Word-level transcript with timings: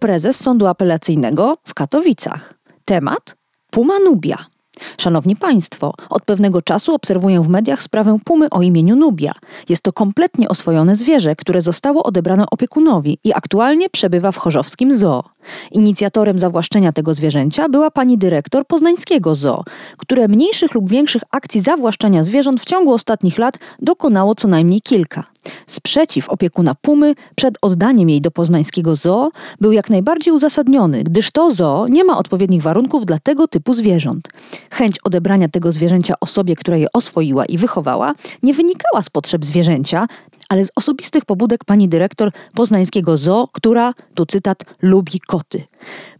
prezes 0.00 0.40
Sądu 0.40 0.66
Apelacyjnego 0.66 1.56
w 1.64 1.74
Katowicach. 1.74 2.54
Temat 2.84 3.36
Puma 3.70 3.98
Nubia. 3.98 4.38
Szanowni 4.98 5.36
Państwo, 5.36 5.94
od 6.10 6.24
pewnego 6.24 6.62
czasu 6.62 6.94
obserwuję 6.94 7.40
w 7.40 7.48
mediach 7.48 7.82
sprawę 7.82 8.16
pumy 8.24 8.50
o 8.50 8.62
imieniu 8.62 8.96
Nubia. 8.96 9.32
Jest 9.68 9.82
to 9.82 9.92
kompletnie 9.92 10.48
oswojone 10.48 10.96
zwierzę, 10.96 11.36
które 11.36 11.62
zostało 11.62 12.02
odebrane 12.02 12.44
opiekunowi 12.50 13.18
i 13.24 13.32
aktualnie 13.32 13.90
przebywa 13.90 14.32
w 14.32 14.36
chorzowskim 14.36 14.96
zoo. 14.96 15.22
Inicjatorem 15.72 16.38
zawłaszczenia 16.38 16.92
tego 16.92 17.14
zwierzęcia 17.14 17.68
była 17.68 17.90
pani 17.90 18.18
dyrektor 18.18 18.66
poznańskiego 18.66 19.34
zoo, 19.34 19.64
które 19.96 20.28
mniejszych 20.28 20.74
lub 20.74 20.88
większych 20.90 21.22
akcji 21.30 21.60
zawłaszczania 21.60 22.24
zwierząt 22.24 22.60
w 22.60 22.64
ciągu 22.64 22.92
ostatnich 22.92 23.38
lat 23.38 23.54
dokonało 23.78 24.34
co 24.34 24.48
najmniej 24.48 24.80
kilka. 24.80 25.24
Sprzeciw 25.66 26.28
opiekuna 26.28 26.74
Pumy 26.74 27.14
przed 27.34 27.58
oddaniem 27.62 28.10
jej 28.10 28.20
do 28.20 28.30
poznańskiego 28.30 28.96
zoo 28.96 29.30
był 29.60 29.72
jak 29.72 29.90
najbardziej 29.90 30.34
uzasadniony, 30.34 31.04
gdyż 31.04 31.30
to 31.30 31.50
zoo 31.50 31.86
nie 31.88 32.04
ma 32.04 32.18
odpowiednich 32.18 32.62
warunków 32.62 33.06
dla 33.06 33.18
tego 33.18 33.48
typu 33.48 33.74
zwierząt. 33.74 34.28
Chęć 34.70 34.96
odebrania 35.04 35.48
tego 35.48 35.72
zwierzęcia 35.72 36.14
osobie, 36.20 36.56
która 36.56 36.76
je 36.76 36.86
oswoiła 36.92 37.44
i 37.44 37.58
wychowała, 37.58 38.14
nie 38.42 38.54
wynikała 38.54 39.02
z 39.02 39.10
potrzeb 39.10 39.44
zwierzęcia, 39.44 40.06
ale 40.50 40.64
z 40.64 40.70
osobistych 40.76 41.24
pobudek 41.24 41.64
pani 41.64 41.88
dyrektor 41.88 42.32
poznańskiego 42.54 43.16
zoo, 43.16 43.48
która, 43.52 43.94
tu 44.14 44.26
cytat, 44.26 44.64
lubi 44.82 45.20
koty. 45.20 45.62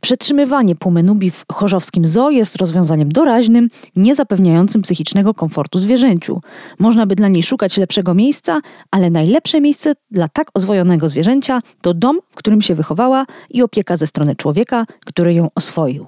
Przetrzymywanie 0.01 0.77
pumy 0.77 1.03
nubi 1.03 1.31
w 1.31 1.45
chorzowskim 1.53 2.05
zoo 2.05 2.31
jest 2.31 2.57
rozwiązaniem 2.57 3.09
doraźnym, 3.13 3.69
nie 3.97 4.15
zapewniającym 4.15 4.83
psychicznego 4.83 5.35
komfortu 5.35 5.79
zwierzęciu. 5.79 6.41
Można 6.79 7.07
by 7.07 7.15
dla 7.15 7.29
niej 7.29 7.43
szukać 7.43 7.77
lepszego 7.77 8.15
miejsca, 8.15 8.61
ale 8.91 9.11
najlepsze 9.11 9.61
miejsce 9.61 9.93
dla 10.11 10.29
tak 10.29 10.51
ozwojonego 10.55 11.09
zwierzęcia 11.09 11.61
to 11.83 11.95
dom, 11.95 12.21
w 12.29 12.35
którym 12.35 12.63
się 12.63 12.75
wychowała 12.75 13.27
i 13.51 13.63
opieka 13.63 13.97
ze 13.97 14.07
strony 14.07 14.37
człowieka, 14.37 14.87
który 15.07 15.35
ją 15.35 15.49
oswoił. 15.55 16.07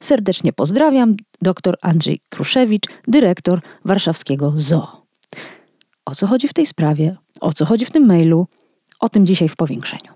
Serdecznie 0.00 0.52
pozdrawiam, 0.52 1.16
dr 1.42 1.76
Andrzej 1.82 2.20
Kruszewicz, 2.28 2.86
dyrektor 3.08 3.60
warszawskiego 3.84 4.52
zoo. 4.56 5.02
O 6.04 6.14
co 6.14 6.26
chodzi 6.26 6.48
w 6.48 6.52
tej 6.52 6.66
sprawie? 6.66 7.16
O 7.42 7.52
co 7.52 7.64
chodzi 7.64 7.84
w 7.84 7.90
tym 7.90 8.06
mailu? 8.06 8.46
O 9.00 9.08
tym 9.08 9.26
dzisiaj 9.26 9.48
w 9.48 9.56
powiększeniu. 9.56 10.12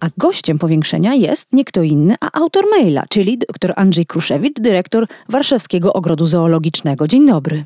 A 0.00 0.06
gościem 0.18 0.58
powiększenia 0.58 1.14
jest 1.14 1.52
nie 1.52 1.64
kto 1.64 1.82
inny, 1.82 2.14
a 2.20 2.30
autor 2.32 2.64
maila, 2.70 3.04
czyli 3.08 3.38
dr 3.38 3.72
Andrzej 3.76 4.06
Kruszewicz, 4.06 4.60
dyrektor 4.60 5.06
Warszawskiego 5.28 5.92
Ogrodu 5.92 6.26
Zoologicznego. 6.26 7.08
Dzień 7.08 7.26
dobry. 7.26 7.64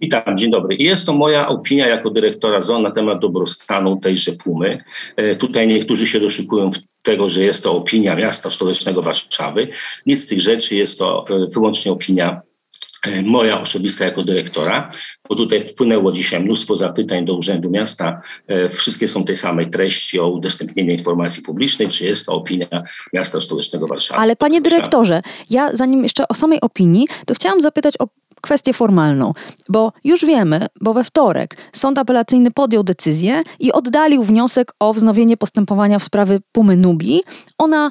Witam, 0.00 0.36
dzień 0.36 0.50
dobry. 0.50 0.76
Jest 0.76 1.06
to 1.06 1.12
moja 1.12 1.48
opinia 1.48 1.86
jako 1.86 2.10
dyrektora 2.10 2.60
ZOO 2.60 2.78
na 2.78 2.90
temat 2.90 3.18
dobrostanu 3.18 3.96
tejże 3.96 4.32
pumy. 4.32 4.82
E, 5.16 5.34
tutaj 5.34 5.68
niektórzy 5.68 6.06
się 6.06 6.20
doszukują 6.20 6.70
tego, 7.10 7.28
że 7.28 7.42
jest 7.42 7.64
to 7.64 7.72
opinia 7.72 8.14
miasta 8.14 8.50
stołecznego 8.50 9.02
Warszawy. 9.02 9.68
Nic 10.06 10.24
z 10.24 10.26
tych 10.26 10.40
rzeczy, 10.40 10.74
jest 10.74 10.98
to 10.98 11.24
e, 11.30 11.46
wyłącznie 11.54 11.92
opinia 11.92 12.42
e, 13.06 13.22
moja 13.22 13.60
osobista 13.60 14.04
jako 14.04 14.24
dyrektora, 14.24 14.90
bo 15.28 15.34
tutaj 15.34 15.60
wpłynęło 15.60 16.12
dzisiaj 16.12 16.44
mnóstwo 16.44 16.76
zapytań 16.76 17.24
do 17.24 17.34
Urzędu 17.34 17.70
Miasta. 17.70 18.20
Wszystkie 18.70 19.08
są 19.08 19.24
tej 19.24 19.36
samej 19.36 19.70
treści 19.70 20.20
o 20.20 20.28
udostępnienie 20.28 20.92
informacji 20.92 21.42
publicznej, 21.42 21.88
czy 21.88 22.04
jest 22.04 22.26
to 22.26 22.32
opinia 22.32 22.82
miasta 23.12 23.40
stołecznego 23.40 23.86
Warszawy. 23.86 24.20
Ale 24.20 24.36
panie 24.36 24.60
dyrektorze, 24.60 25.22
ja 25.50 25.76
zanim 25.76 26.02
jeszcze 26.02 26.28
o 26.28 26.34
samej 26.34 26.60
opinii, 26.60 27.08
to 27.26 27.34
chciałam 27.34 27.60
zapytać 27.60 27.94
o 27.98 28.08
kwestię 28.40 28.72
formalną, 28.72 29.32
bo 29.68 29.92
już 30.04 30.24
wiemy, 30.24 30.66
bo 30.80 30.94
we 30.94 31.04
wtorek 31.04 31.56
sąd 31.72 31.98
apelacyjny 31.98 32.50
podjął 32.50 32.82
decyzję 32.82 33.42
i 33.58 33.72
oddalił 33.72 34.22
wniosek 34.22 34.72
o 34.80 34.94
wznowienie 34.94 35.36
postępowania 35.36 35.98
w 35.98 36.04
sprawie 36.04 36.38
Pumy 36.52 36.76
Nubi. 36.76 37.22
Ona 37.58 37.90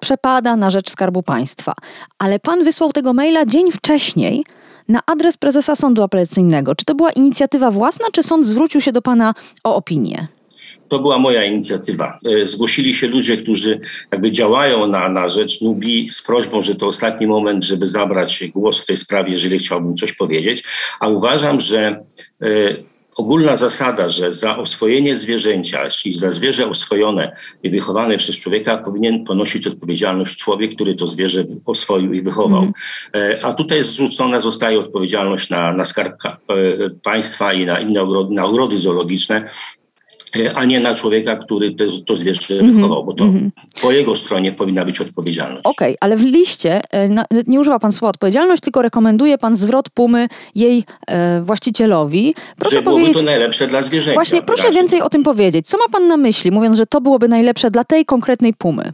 przepada 0.00 0.56
na 0.56 0.70
rzecz 0.70 0.90
Skarbu 0.90 1.22
Państwa. 1.22 1.72
Ale 2.18 2.38
pan 2.38 2.64
wysłał 2.64 2.92
tego 2.92 3.12
maila 3.12 3.46
dzień 3.46 3.72
wcześniej 3.72 4.44
na 4.88 5.00
adres 5.06 5.36
prezesa 5.36 5.76
sądu 5.76 6.02
apelacyjnego. 6.02 6.74
Czy 6.74 6.84
to 6.84 6.94
była 6.94 7.10
inicjatywa 7.10 7.70
własna, 7.70 8.06
czy 8.12 8.22
sąd 8.22 8.46
zwrócił 8.46 8.80
się 8.80 8.92
do 8.92 9.02
pana 9.02 9.34
o 9.64 9.76
opinię? 9.76 10.28
To 10.88 10.98
była 10.98 11.18
moja 11.18 11.44
inicjatywa. 11.44 12.18
E, 12.42 12.46
zgłosili 12.46 12.94
się 12.94 13.08
ludzie, 13.08 13.36
którzy 13.36 13.80
jakby 14.12 14.32
działają 14.32 14.86
na, 14.86 15.08
na 15.08 15.28
rzecz 15.28 15.60
Nubii 15.60 16.10
z 16.10 16.22
prośbą, 16.22 16.62
że 16.62 16.74
to 16.74 16.86
ostatni 16.86 17.26
moment, 17.26 17.64
żeby 17.64 17.86
zabrać 17.86 18.44
głos 18.54 18.78
w 18.78 18.86
tej 18.86 18.96
sprawie, 18.96 19.32
jeżeli 19.32 19.58
chciałbym 19.58 19.96
coś 19.96 20.12
powiedzieć. 20.12 20.64
A 21.00 21.08
uważam, 21.08 21.60
że 21.60 22.04
y, 22.42 22.84
ogólna 23.18 23.56
zasada, 23.56 24.08
że 24.08 24.32
za 24.32 24.58
oswojenie 24.58 25.16
zwierzęcia, 25.16 25.88
czyli 25.88 26.14
za 26.14 26.30
zwierzę 26.30 26.68
oswojone 26.68 27.36
i 27.62 27.70
wychowane 27.70 28.16
przez 28.16 28.36
człowieka, 28.36 28.76
powinien 28.76 29.24
ponosić 29.24 29.66
odpowiedzialność 29.66 30.36
człowiek, 30.36 30.74
który 30.74 30.94
to 30.94 31.06
zwierzę 31.06 31.44
oswoił 31.66 32.12
i 32.12 32.20
wychował. 32.20 32.62
Mm. 33.12 33.38
A 33.42 33.52
tutaj 33.52 33.84
zrzucona 33.84 34.40
zostaje 34.40 34.80
odpowiedzialność 34.80 35.50
na, 35.50 35.72
na 35.72 35.84
skarb 35.84 36.22
państwa 37.02 37.52
i 37.52 37.66
na 37.66 37.80
inne 37.80 38.02
ogrody, 38.02 38.34
na 38.34 38.44
ogrody 38.44 38.78
zoologiczne, 38.78 39.44
E, 39.44 39.77
a 40.54 40.64
nie 40.64 40.80
na 40.80 40.94
człowieka, 40.94 41.36
który 41.36 41.74
te, 41.74 41.84
to 42.06 42.16
zwierzę 42.16 42.54
-hmm. 42.54 42.74
wychował, 42.74 43.04
bo 43.04 43.12
to 43.12 43.24
-hmm. 43.24 43.50
po 43.82 43.92
jego 43.92 44.14
stronie 44.14 44.52
powinna 44.52 44.84
być 44.84 45.00
odpowiedzialność. 45.00 45.66
Okej, 45.66 45.88
okay, 45.88 45.96
ale 46.00 46.16
w 46.16 46.22
liście 46.22 46.80
e, 46.90 47.24
nie 47.46 47.60
używa 47.60 47.78
pan 47.78 47.92
słowa 47.92 48.10
odpowiedzialność, 48.10 48.62
tylko 48.62 48.82
rekomenduje 48.82 49.38
pan 49.38 49.56
zwrot 49.56 49.90
pumy 49.90 50.28
jej 50.54 50.84
e, 51.06 51.40
właścicielowi. 51.40 52.34
Proszę 52.58 52.76
że 52.76 52.82
byłoby 52.82 53.10
to 53.10 53.22
najlepsze 53.22 53.66
dla 53.66 53.82
zwierzęcia. 53.82 54.14
Właśnie, 54.14 54.42
proszę 54.42 54.70
więcej 54.70 55.00
o 55.00 55.10
tym 55.10 55.22
powiedzieć. 55.22 55.66
Co 55.66 55.78
ma 55.78 55.84
pan 55.92 56.06
na 56.08 56.16
myśli, 56.16 56.50
mówiąc, 56.50 56.76
że 56.76 56.86
to 56.86 57.00
byłoby 57.00 57.28
najlepsze 57.28 57.70
dla 57.70 57.84
tej 57.84 58.04
konkretnej 58.04 58.54
pumy? 58.54 58.92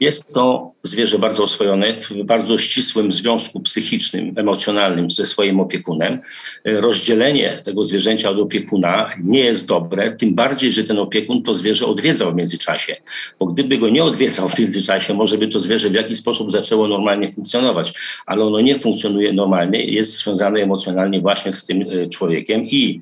Jest 0.00 0.34
to 0.34 0.72
zwierzę 0.82 1.18
bardzo 1.18 1.42
oswojone, 1.42 1.92
w 1.92 2.24
bardzo 2.24 2.58
ścisłym 2.58 3.12
związku 3.12 3.60
psychicznym, 3.60 4.34
emocjonalnym 4.36 5.10
ze 5.10 5.26
swoim 5.26 5.60
opiekunem. 5.60 6.20
Rozdzielenie 6.64 7.58
tego 7.64 7.84
zwierzęcia 7.84 8.30
od 8.30 8.40
opiekuna 8.40 9.10
nie 9.22 9.40
jest 9.40 9.68
dobre, 9.68 10.16
tym 10.16 10.34
bardziej, 10.34 10.72
że 10.72 10.84
ten 10.84 10.98
opiekun 10.98 11.42
to 11.42 11.54
zwierzę 11.54 11.86
odwiedzał 11.86 12.32
w 12.32 12.34
międzyczasie. 12.34 12.96
Bo 13.38 13.46
gdyby 13.46 13.78
go 13.78 13.88
nie 13.88 14.04
odwiedzał 14.04 14.48
w 14.48 14.58
międzyczasie, 14.58 15.14
może 15.14 15.38
by 15.38 15.48
to 15.48 15.58
zwierzę 15.58 15.90
w 15.90 15.94
jakiś 15.94 16.18
sposób 16.18 16.52
zaczęło 16.52 16.88
normalnie 16.88 17.32
funkcjonować, 17.32 17.92
ale 18.26 18.44
ono 18.44 18.60
nie 18.60 18.78
funkcjonuje 18.78 19.32
normalnie, 19.32 19.84
jest 19.84 20.16
związane 20.16 20.60
emocjonalnie 20.60 21.20
właśnie 21.20 21.52
z 21.52 21.64
tym 21.64 21.82
e, 21.82 22.06
człowiekiem 22.06 22.62
i 22.62 23.00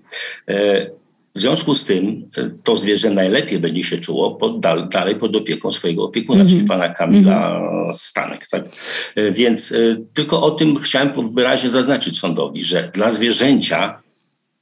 e, 0.48 0.90
w 1.34 1.40
związku 1.40 1.74
z 1.74 1.84
tym 1.84 2.30
e, 2.36 2.50
to 2.64 2.76
zwierzę 2.76 3.10
najlepiej 3.10 3.58
będzie 3.58 3.84
się 3.84 3.98
czuło 3.98 4.34
pod, 4.34 4.60
dalej 4.88 5.16
pod 5.16 5.36
opieką 5.36 5.70
swojego 5.70 6.04
opiekuna, 6.04 6.40
mm 6.40 6.46
-hmm. 6.46 6.54
czyli 6.54 6.68
pana 6.68 6.88
Kamila 6.88 7.56
mm 7.56 7.62
-hmm. 7.62 7.92
Stanek. 7.92 8.48
Tak? 8.48 8.64
E, 9.16 9.32
więc 9.32 9.72
e, 9.72 9.96
tylko 10.12 10.42
o 10.42 10.50
tym 10.50 10.76
chciałem 10.76 11.34
wyraźnie 11.34 11.70
zaznaczyć 11.70 12.18
sądowi, 12.18 12.64
że 12.64 12.90
dla 12.94 13.10
zwierzęcia 13.10 14.02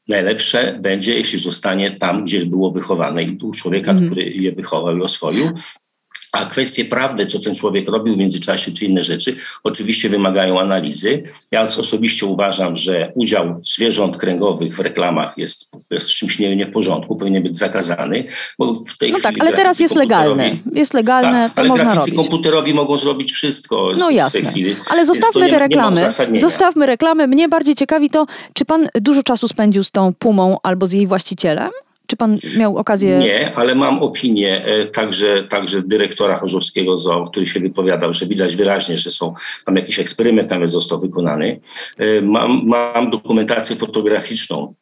najlepsze 0.09 0.79
będzie, 0.83 1.15
jeśli 1.15 1.39
zostanie 1.39 1.91
tam, 1.91 2.25
gdzie 2.25 2.47
było 2.47 2.71
wychowane 2.71 3.23
i 3.23 3.39
u 3.43 3.51
człowieka, 3.51 3.91
mm 3.91 4.03
-hmm. 4.03 4.07
który 4.07 4.31
je 4.31 4.53
wychował 4.53 4.97
i 4.97 5.03
oswoił, 5.03 5.51
a 6.33 6.47
kwestie 6.47 6.85
prawdy, 6.85 7.27
co 7.27 7.39
ten 7.39 7.55
człowiek 7.55 7.89
robił 7.89 8.15
w 8.15 8.19
międzyczasie, 8.19 8.73
czy 8.73 8.85
inne 8.85 9.05
rzeczy, 9.05 9.37
oczywiście 9.65 10.09
wymagają 10.09 10.61
analizy. 10.61 11.23
Ja 11.51 11.63
osobiście 11.63 12.27
uważam, 12.27 12.77
że 12.77 13.13
udział 13.15 13.61
zwierząt 13.63 14.17
kręgowych 14.17 14.77
w 14.77 14.81
reklamach 14.81 15.39
jest, 15.39 15.71
jest 15.91 16.11
czymś 16.11 16.39
nie, 16.39 16.57
nie 16.57 16.67
w 16.67 16.71
porządku, 16.71 17.17
powinien 17.17 17.43
być 17.43 17.57
zakazany. 17.57 18.25
Bo 18.59 18.75
w 18.75 18.99
tej 18.99 19.13
no 19.13 19.19
tak, 19.23 19.35
ale 19.41 19.53
teraz 19.53 19.81
jest 19.81 19.95
legalne. 19.95 20.57
Jest 20.75 20.95
legalne, 20.95 21.43
tak, 21.43 21.55
to 21.55 21.61
ale 21.61 21.69
można 21.69 21.95
robić. 21.95 22.15
komputerowi 22.15 22.75
mogą 22.75 22.99
zrobić 22.99 23.33
wszystko 23.33 23.89
no 23.99 24.09
w 24.09 24.13
jasne. 24.13 24.41
tej 24.41 24.51
chwili. 24.51 24.77
Ale 24.91 25.07
zostawmy 25.07 25.51
te 25.51 25.59
reklamy. 25.59 26.01
Zostawmy 26.35 26.87
reklamy. 26.87 27.27
Mnie 27.29 27.49
bardziej 27.49 27.75
ciekawi 27.75 28.11
to, 28.11 28.27
czy 28.55 28.65
pan 28.65 28.89
dużo 28.95 29.23
czasu 29.23 29.49
spędził 29.49 29.85
z 29.85 29.91
tą 29.91 30.13
pumą 30.13 30.57
albo 30.63 30.87
z 30.87 30.93
jej 30.93 31.07
właścicielem? 31.07 31.71
Czy 32.07 32.17
pan 32.17 32.35
miał 32.59 32.79
okazję... 32.79 33.19
Nie, 33.19 33.55
ale 33.55 33.75
mam 33.75 33.99
opinię 33.99 34.65
e, 34.65 34.87
także, 34.87 35.45
także 35.45 35.83
dyrektora 35.83 36.37
Chorzowskiego 36.37 36.99
ZOO, 36.99 37.25
który 37.25 37.47
się 37.47 37.61
wypowiadał, 37.61 38.13
że 38.13 38.27
widać 38.27 38.57
wyraźnie, 38.57 38.97
że 38.97 39.11
są 39.11 39.35
tam 39.67 39.77
jakiś 39.77 39.99
eksperyment 39.99 40.51
nawet 40.51 40.71
został 40.71 41.01
wykonany. 41.01 41.61
E, 41.99 42.23
mam, 42.23 42.63
mam 42.67 43.11
dokumentację 43.11 43.77
fotograficzną 43.77 44.75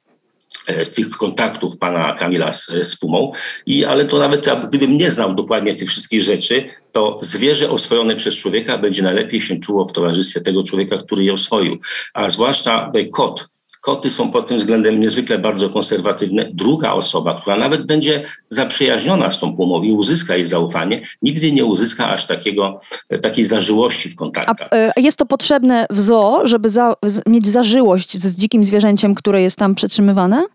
e, 0.67 0.87
tych 0.87 1.11
kontaktów 1.11 1.79
pana 1.79 2.13
Kamila 2.13 2.53
z, 2.53 2.67
z 2.83 2.97
Pumą, 2.97 3.33
I, 3.67 3.85
ale 3.85 4.05
to 4.05 4.19
nawet 4.19 4.47
gdybym 4.69 4.99
nie 4.99 5.11
znał 5.11 5.35
dokładnie 5.35 5.75
tych 5.75 5.89
wszystkich 5.89 6.23
rzeczy, 6.23 6.65
to 6.93 7.17
zwierzę 7.21 7.71
oswojone 7.71 8.17
przez 8.17 8.35
człowieka 8.35 8.79
będzie 8.79 9.03
najlepiej 9.03 9.41
się 9.41 9.59
czuło 9.59 9.85
w 9.85 9.93
towarzystwie 9.93 10.41
tego 10.41 10.63
człowieka, 10.63 10.97
który 10.97 11.25
je 11.25 11.33
oswoił. 11.33 11.79
A 12.15 12.29
zwłaszcza 12.29 12.93
kot, 13.13 13.49
Koty 13.81 14.11
są 14.11 14.31
pod 14.31 14.47
tym 14.47 14.59
względem 14.59 15.01
niezwykle 15.01 15.39
bardzo 15.39 15.71
konserwatywne. 15.71 16.51
Druga 16.53 16.93
osoba, 16.93 17.35
która 17.35 17.57
nawet 17.57 17.87
będzie 17.87 18.23
zaprzyjaźniona 18.49 19.31
z 19.31 19.39
tą 19.39 19.57
pumą 19.57 19.83
i 19.83 19.93
uzyska 19.93 20.37
jej 20.37 20.47
zaufanie, 20.47 21.03
nigdy 21.23 21.53
nie 21.53 21.65
uzyska 21.65 22.11
aż 22.11 22.27
takiego, 22.27 22.79
takiej 23.23 23.45
zażyłości 23.45 24.09
w 24.09 24.17
kontaktach. 24.17 24.69
A 24.97 25.01
jest 25.01 25.17
to 25.17 25.27
potrzebne 25.27 25.87
w 25.91 26.01
zoo, 26.01 26.41
żeby 26.45 26.71
za, 26.71 26.97
mieć 27.27 27.49
zażyłość 27.49 28.17
z 28.19 28.37
dzikim 28.37 28.65
zwierzęciem, 28.65 29.15
które 29.15 29.43
jest 29.43 29.57
tam 29.57 29.75
przetrzymywane? 29.75 30.47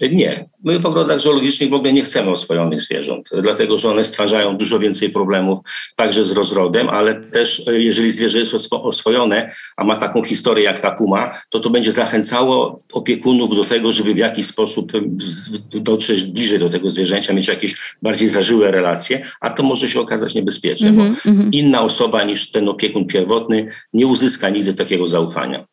Nie. 0.00 0.48
My 0.64 0.78
w 0.78 0.86
ogrodach 0.86 1.20
zoologicznych 1.20 1.70
w 1.70 1.74
ogóle 1.74 1.92
nie 1.92 2.02
chcemy 2.02 2.30
oswojonych 2.30 2.80
zwierząt, 2.80 3.30
dlatego 3.42 3.78
że 3.78 3.90
one 3.90 4.04
stwarzają 4.04 4.56
dużo 4.56 4.78
więcej 4.78 5.10
problemów 5.10 5.58
także 5.96 6.24
z 6.24 6.32
rozrodem, 6.32 6.88
ale 6.88 7.14
też 7.14 7.68
e, 7.68 7.80
jeżeli 7.80 8.10
zwierzę 8.10 8.38
jest 8.38 8.54
oswojone, 8.70 9.52
a 9.76 9.84
ma 9.84 9.96
taką 9.96 10.22
historię 10.22 10.64
jak 10.64 10.80
ta 10.80 10.90
puma, 10.90 11.30
to 11.50 11.60
to 11.60 11.70
będzie 11.70 11.92
zachęcało 11.92 12.78
opiekunów 12.92 13.56
do 13.56 13.64
tego, 13.64 13.92
żeby 13.92 14.14
w 14.14 14.18
jakiś 14.18 14.46
sposób 14.46 14.92
e, 14.94 15.00
dotrzeć 15.80 16.24
bliżej 16.24 16.58
do 16.58 16.68
tego 16.68 16.90
zwierzęcia, 16.90 17.32
mieć 17.32 17.48
jakieś 17.48 17.74
bardziej 18.02 18.28
zażyłe 18.28 18.70
relacje, 18.70 19.26
a 19.40 19.50
to 19.50 19.62
może 19.62 19.88
się 19.88 20.00
okazać 20.00 20.34
niebezpieczne, 20.34 20.88
mm 20.88 21.12
-hmm, 21.12 21.24
bo 21.24 21.30
mm 21.30 21.42
-hmm. 21.42 21.54
inna 21.54 21.82
osoba 21.82 22.24
niż 22.24 22.50
ten 22.50 22.68
opiekun 22.68 23.06
pierwotny 23.06 23.66
nie 23.92 24.06
uzyska 24.06 24.48
nigdy 24.48 24.74
takiego 24.74 25.06
zaufania. 25.06 25.66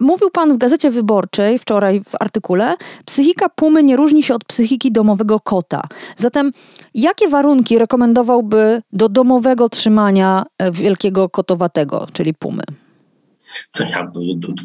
Mówił 0.00 0.30
pan 0.30 0.54
w 0.54 0.58
Gazecie 0.58 0.90
Wyborczej 0.90 1.58
wczoraj 1.58 2.00
w 2.00 2.14
artykule, 2.20 2.76
psychika 3.04 3.48
pumy 3.48 3.82
nie 3.82 3.96
różni 3.96 4.22
się 4.22 4.34
od 4.34 4.44
psychiki 4.44 4.92
domowego 4.92 5.40
kota. 5.40 5.82
Zatem 6.16 6.52
jakie 6.94 7.28
warunki 7.28 7.78
rekomendowałby 7.78 8.82
do 8.92 9.08
domowego 9.08 9.68
trzymania 9.68 10.46
e, 10.58 10.72
wielkiego 10.72 11.28
kotowatego, 11.28 12.06
czyli 12.12 12.34
pumy? 12.34 12.62
To 13.72 13.84
ja 13.84 14.10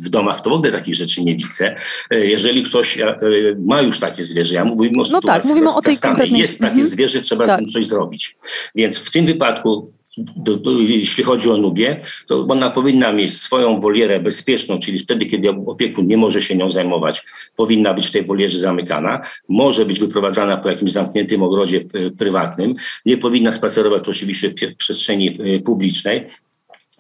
w 0.06 0.10
domach 0.10 0.42
to 0.42 0.50
w 0.50 0.54
ogóle 0.54 0.72
takich 0.72 0.96
rzeczy 0.96 1.24
nie 1.24 1.36
widzę. 1.36 1.76
E, 2.12 2.26
jeżeli 2.26 2.64
ktoś 2.64 3.00
e, 3.00 3.18
ma 3.66 3.82
już 3.82 4.00
takie 4.00 4.24
zwierzę, 4.24 4.56
ja 4.56 4.66
mówimy 4.66 4.96
o 4.96 4.98
no 4.98 5.06
sytuacji 5.06 5.28
tak, 5.28 5.46
mówimy 5.46 5.72
o 5.72 5.82
tej 5.82 5.98
konkretnej... 5.98 6.42
jest 6.42 6.60
takie 6.60 6.72
mhm. 6.72 6.88
zwierzę, 6.88 7.22
trzeba 7.22 7.46
tak. 7.46 7.56
z 7.56 7.58
tym 7.58 7.68
coś 7.68 7.88
zrobić. 7.88 8.36
Więc 8.76 8.98
w 8.98 9.12
tym 9.12 9.26
wypadku 9.26 9.92
do, 10.18 10.56
do, 10.56 10.80
jeśli 10.80 11.24
chodzi 11.24 11.50
o 11.50 11.58
Nubię, 11.58 12.02
to 12.28 12.48
ona 12.50 12.70
powinna 12.70 13.14
mieć 13.14 13.34
swoją 13.34 13.80
wolierę 13.80 14.20
bezpieczną, 14.20 14.80
czyli 14.80 15.00
wtedy, 15.00 15.26
kiedy 15.26 15.50
opiekun 15.50 16.08
nie 16.08 16.18
może 16.18 16.42
się 16.42 16.56
nią 16.56 16.70
zajmować, 16.70 17.24
powinna 17.56 17.94
być 17.94 18.08
w 18.08 18.12
tej 18.12 18.26
wolierze 18.26 18.60
zamykana, 18.60 19.22
może 19.50 19.86
być 19.86 20.00
wyprowadzana 20.00 20.58
po 20.58 20.70
jakimś 20.70 20.92
zamkniętym 20.92 21.44
ogrodzie 21.44 21.86
e, 21.94 22.12
prywatnym, 22.12 22.76
nie 23.06 23.18
powinna 23.18 23.52
spacerować 23.52 24.10
oczywiście 24.10 24.50
w 24.50 24.76
przestrzeni 24.78 25.38
e, 25.40 25.60
publicznej, 25.60 26.26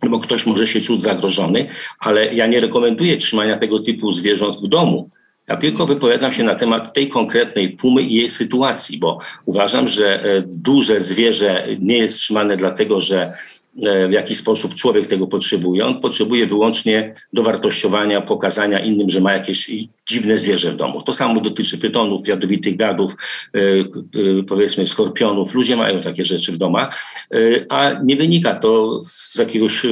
bo 0.09 0.19
ktoś 0.19 0.45
może 0.45 0.67
się 0.67 0.81
czuć 0.81 1.01
zagrożony, 1.01 1.67
ale 1.99 2.33
ja 2.33 2.47
nie 2.47 2.59
rekomenduję 2.59 3.17
trzymania 3.17 3.57
tego 3.57 3.79
typu 3.79 4.11
zwierząt 4.11 4.55
w 4.55 4.67
domu 4.67 5.09
ja 5.47 5.57
tylko 5.57 5.85
wypowiadam 5.85 6.33
się 6.33 6.43
na 6.43 6.55
temat 6.55 6.93
tej 6.93 7.09
konkretnej 7.09 7.69
pumy 7.69 8.01
i 8.01 8.15
jej 8.15 8.29
sytuacji, 8.29 8.97
bo 8.97 9.19
uważam, 9.45 9.87
że 9.87 10.23
e, 10.23 10.43
duże 10.45 11.01
zwierzę 11.01 11.67
nie 11.79 11.97
jest 11.97 12.17
trzymane 12.17 12.57
dlatego, 12.57 13.01
że 13.01 13.33
w 14.09 14.11
jaki 14.11 14.35
sposób 14.35 14.75
człowiek 14.75 15.07
tego 15.07 15.27
potrzebuje. 15.27 15.85
On 15.85 15.99
potrzebuje 15.99 16.45
wyłącznie 16.45 17.13
dowartościowania, 17.33 18.21
pokazania 18.21 18.79
innym, 18.79 19.09
że 19.09 19.21
ma 19.21 19.33
jakieś 19.33 19.71
dziwne 20.07 20.37
zwierzę 20.37 20.71
w 20.71 20.75
domu. 20.75 21.01
To 21.01 21.13
samo 21.13 21.41
dotyczy 21.41 21.77
pytonów, 21.77 22.27
jadowitych 22.27 22.77
gadów, 22.77 23.15
e, 23.55 23.59
e, 23.59 24.43
powiedzmy 24.47 24.87
skorpionów. 24.87 25.53
Ludzie 25.53 25.75
mają 25.75 25.99
takie 25.99 26.25
rzeczy 26.25 26.51
w 26.51 26.57
domach, 26.57 27.03
a 27.69 27.91
nie 28.03 28.15
wynika 28.15 28.55
to 28.55 28.99
z 29.01 29.35
jakiegoś 29.39 29.85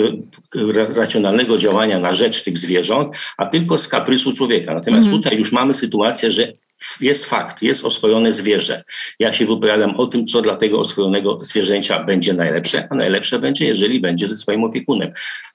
racjonalnego 0.96 1.58
działania 1.58 2.00
na 2.00 2.14
rzecz 2.14 2.44
tych 2.44 2.58
zwierząt, 2.58 3.16
a 3.38 3.46
tylko 3.46 3.78
z 3.78 3.88
kaprysu 3.88 4.34
człowieka. 4.34 4.74
Natomiast 4.74 5.08
mhm. 5.08 5.24
tutaj 5.24 5.38
już 5.38 5.52
mamy 5.52 5.74
sytuację, 5.74 6.32
że 6.32 6.54
jest 7.02 7.26
fakt, 7.26 7.62
jest 7.62 7.86
oswojone 7.86 8.34
zwierzę. 8.34 8.84
Ja 9.20 9.34
się 9.34 9.46
wypowiadam 9.46 9.96
o 9.96 10.08
tym, 10.08 10.26
co 10.26 10.42
dla 10.42 10.56
tego 10.56 10.80
oswojonego 10.80 11.38
zwierzęcia 11.40 12.04
będzie 12.04 12.34
najlepsze, 12.34 12.88
a 12.90 12.96
najlepsze 12.96 13.40
będzie, 13.40 13.66
jeżeli 13.66 14.00
będzie 14.00 14.28
ze 14.28 14.36
swoim 14.36 14.64
opiekunem. 14.64 15.12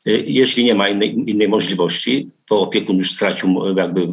Y, 0.06 0.24
jeśli 0.26 0.64
nie 0.64 0.74
ma 0.74 0.88
innej, 0.88 1.30
innej 1.30 1.48
możliwości, 1.48 2.30
bo 2.50 2.60
opiekun 2.60 2.96
już 2.96 3.10
stracił 3.10 3.76
jakby 3.76 4.00
y, 4.00 4.06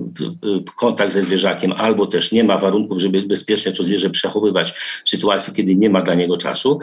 kontakt 0.77 1.11
ze 1.11 1.21
zwierzakiem, 1.21 1.71
albo 1.71 2.05
też 2.05 2.31
nie 2.31 2.43
ma 2.43 2.57
warunków, 2.57 2.99
żeby 2.99 3.21
bezpiecznie 3.21 3.71
to 3.71 3.83
zwierzę 3.83 4.09
przechowywać 4.09 4.71
w 5.05 5.09
sytuacji, 5.09 5.53
kiedy 5.53 5.75
nie 5.75 5.89
ma 5.89 6.01
dla 6.01 6.13
niego 6.13 6.37
czasu, 6.37 6.79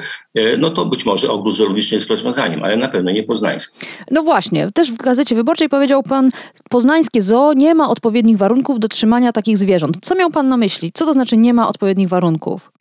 no 0.59 0.71
to 0.71 0.87
być 0.87 1.07
może 1.07 1.31
ogród 1.31 1.57
zoologiczny 1.57 1.95
jest 1.95 2.11
rozwiązaniem, 2.11 2.63
ale 2.65 2.77
na 2.77 2.89
pewno 2.89 3.11
nie 3.11 3.23
poznański. 3.23 3.87
No 4.11 4.23
właśnie, 4.23 4.71
też 4.75 4.93
w 4.93 4.97
Gazecie 4.97 5.35
Wyborczej 5.35 5.69
powiedział 5.69 6.03
pan, 6.03 6.31
poznańskie 6.71 7.23
zoo 7.23 7.53
nie 7.53 7.75
ma 7.75 7.89
odpowiednich 7.91 8.39
warunków 8.39 8.81
do 8.81 8.89
trzymania 8.89 9.33
takich 9.33 9.59
zwierząt. 9.59 9.97
Co 10.03 10.15
miał 10.15 10.31
pan 10.31 10.49
na 10.49 10.57
myśli? 10.57 10.91
Co 10.95 11.07
to 11.07 11.13
znaczy 11.13 11.37
nie 11.37 11.55
ma 11.55 11.69
odpowiednich 11.69 12.09
warunków? 12.09 12.73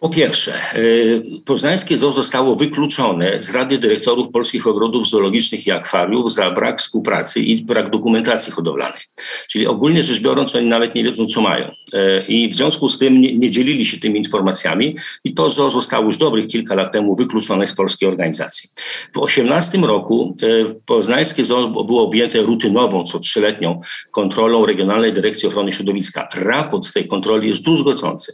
Po 0.00 0.08
pierwsze, 0.08 0.52
y, 0.76 1.22
poznańskie 1.44 1.98
zoo 1.98 2.12
zostało 2.12 2.56
wykluczone 2.56 3.42
z 3.42 3.50
Rady 3.50 3.78
Dyrektorów 3.78 4.28
Polskich 4.32 4.66
Ogrodów 4.66 5.08
Zoologicznych 5.08 5.66
i 5.66 5.70
Akwariów 5.70 6.32
za 6.32 6.50
brak 6.50 6.80
współpracy 6.80 7.40
i 7.40 7.64
brak 7.64 7.90
dokumentacji 7.90 8.52
hodowlanej. 8.52 9.00
Czyli 9.48 9.66
ogólnie 9.66 10.04
rzecz 10.04 10.20
biorąc, 10.20 10.54
oni 10.54 10.66
nawet 10.66 10.94
nie 10.94 11.04
wiedzą, 11.04 11.26
co 11.26 11.40
mają. 11.40 11.70
Y, 11.94 12.24
I 12.28 12.48
w 12.48 12.54
związku 12.54 12.88
z 12.88 12.98
tym 12.98 13.20
nie, 13.20 13.34
nie 13.34 13.50
dzielili 13.50 13.86
się 13.86 14.00
tymi 14.00 14.18
informacjami 14.18 14.96
i 15.24 15.34
to 15.34 15.50
zoo 15.50 15.70
zostało 15.70 16.04
już 16.04 16.18
dobrych 16.18 16.46
kilka 16.46 16.74
lat 16.74 16.92
temu 16.92 17.16
wykluczone 17.16 17.66
z 17.66 17.74
polskiej 17.74 18.08
organizacji. 18.08 18.70
W 19.08 19.12
2018 19.12 19.78
roku 19.78 20.36
y, 20.42 20.80
poznańskie 20.86 21.44
zoo 21.44 21.84
było 21.84 22.02
objęte 22.02 22.38
rutynową, 22.38 23.04
co 23.04 23.18
trzyletnią 23.18 23.80
kontrolą 24.10 24.66
Regionalnej 24.66 25.12
Dyrekcji 25.12 25.48
Ochrony 25.48 25.72
Środowiska. 25.72 26.28
Raport 26.34 26.84
z 26.84 26.92
tej 26.92 27.08
kontroli 27.08 27.48
jest 27.48 27.64
druzgocący. 27.64 28.32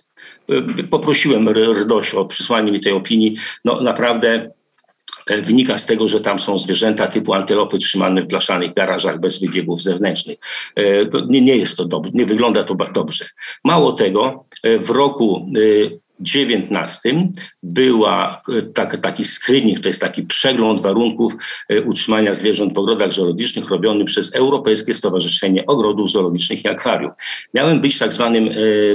Poprosiłem 0.91 1.49
RDOŚ 1.49 2.15
o 2.15 2.25
przysłanie 2.25 2.73
mi 2.73 2.81
tej 2.81 2.93
opinii. 2.93 3.37
No 3.65 3.81
naprawdę 3.81 4.51
e, 5.31 5.43
wynika 5.43 5.79
z 5.79 5.87
tego, 5.87 6.09
że 6.09 6.21
tam 6.21 6.41
są 6.41 6.59
zwierzęta 6.59 7.07
typu 7.07 7.35
antylopy 7.35 7.79
trzymane 7.79 8.23
w 8.23 8.27
blaszanych 8.27 8.73
garażach 8.73 9.21
bez 9.21 9.41
wybiegów 9.41 9.83
zewnętrznych. 9.83 10.39
E, 10.77 10.83
nie, 11.29 11.41
nie 11.41 11.57
jest 11.57 11.77
to 11.77 11.85
dobrze, 11.85 12.11
nie 12.15 12.27
wygląda 12.27 12.65
to 12.65 12.75
dobrze. 12.75 13.25
Mało 13.65 13.93
tego, 13.93 14.45
e, 14.63 14.79
w 14.79 14.91
roku 14.91 15.47
19 16.25 17.29
była 17.63 18.43
e, 18.59 18.63
tak, 18.63 19.01
taki 19.01 19.25
screening, 19.25 19.81
to 19.81 19.89
jest 19.89 20.01
taki 20.01 20.23
przegląd 20.23 20.81
warunków 20.81 21.35
e, 21.69 21.83
utrzymania 21.83 22.35
zwierząt 22.35 22.75
w 22.75 22.79
ogrodach 22.79 23.13
zoologicznych 23.13 23.71
robiony 23.71 24.05
przez 24.05 24.35
Europejskie 24.35 24.95
Stowarzyszenie 24.95 25.67
Ogrodów 25.67 26.11
Zoologicznych 26.11 26.65
i 26.65 26.69
Akwariów. 26.69 27.13
Miałem 27.55 27.81
być 27.81 27.99
tak 27.99 28.13
zwanym 28.13 28.49
e, 28.49 28.53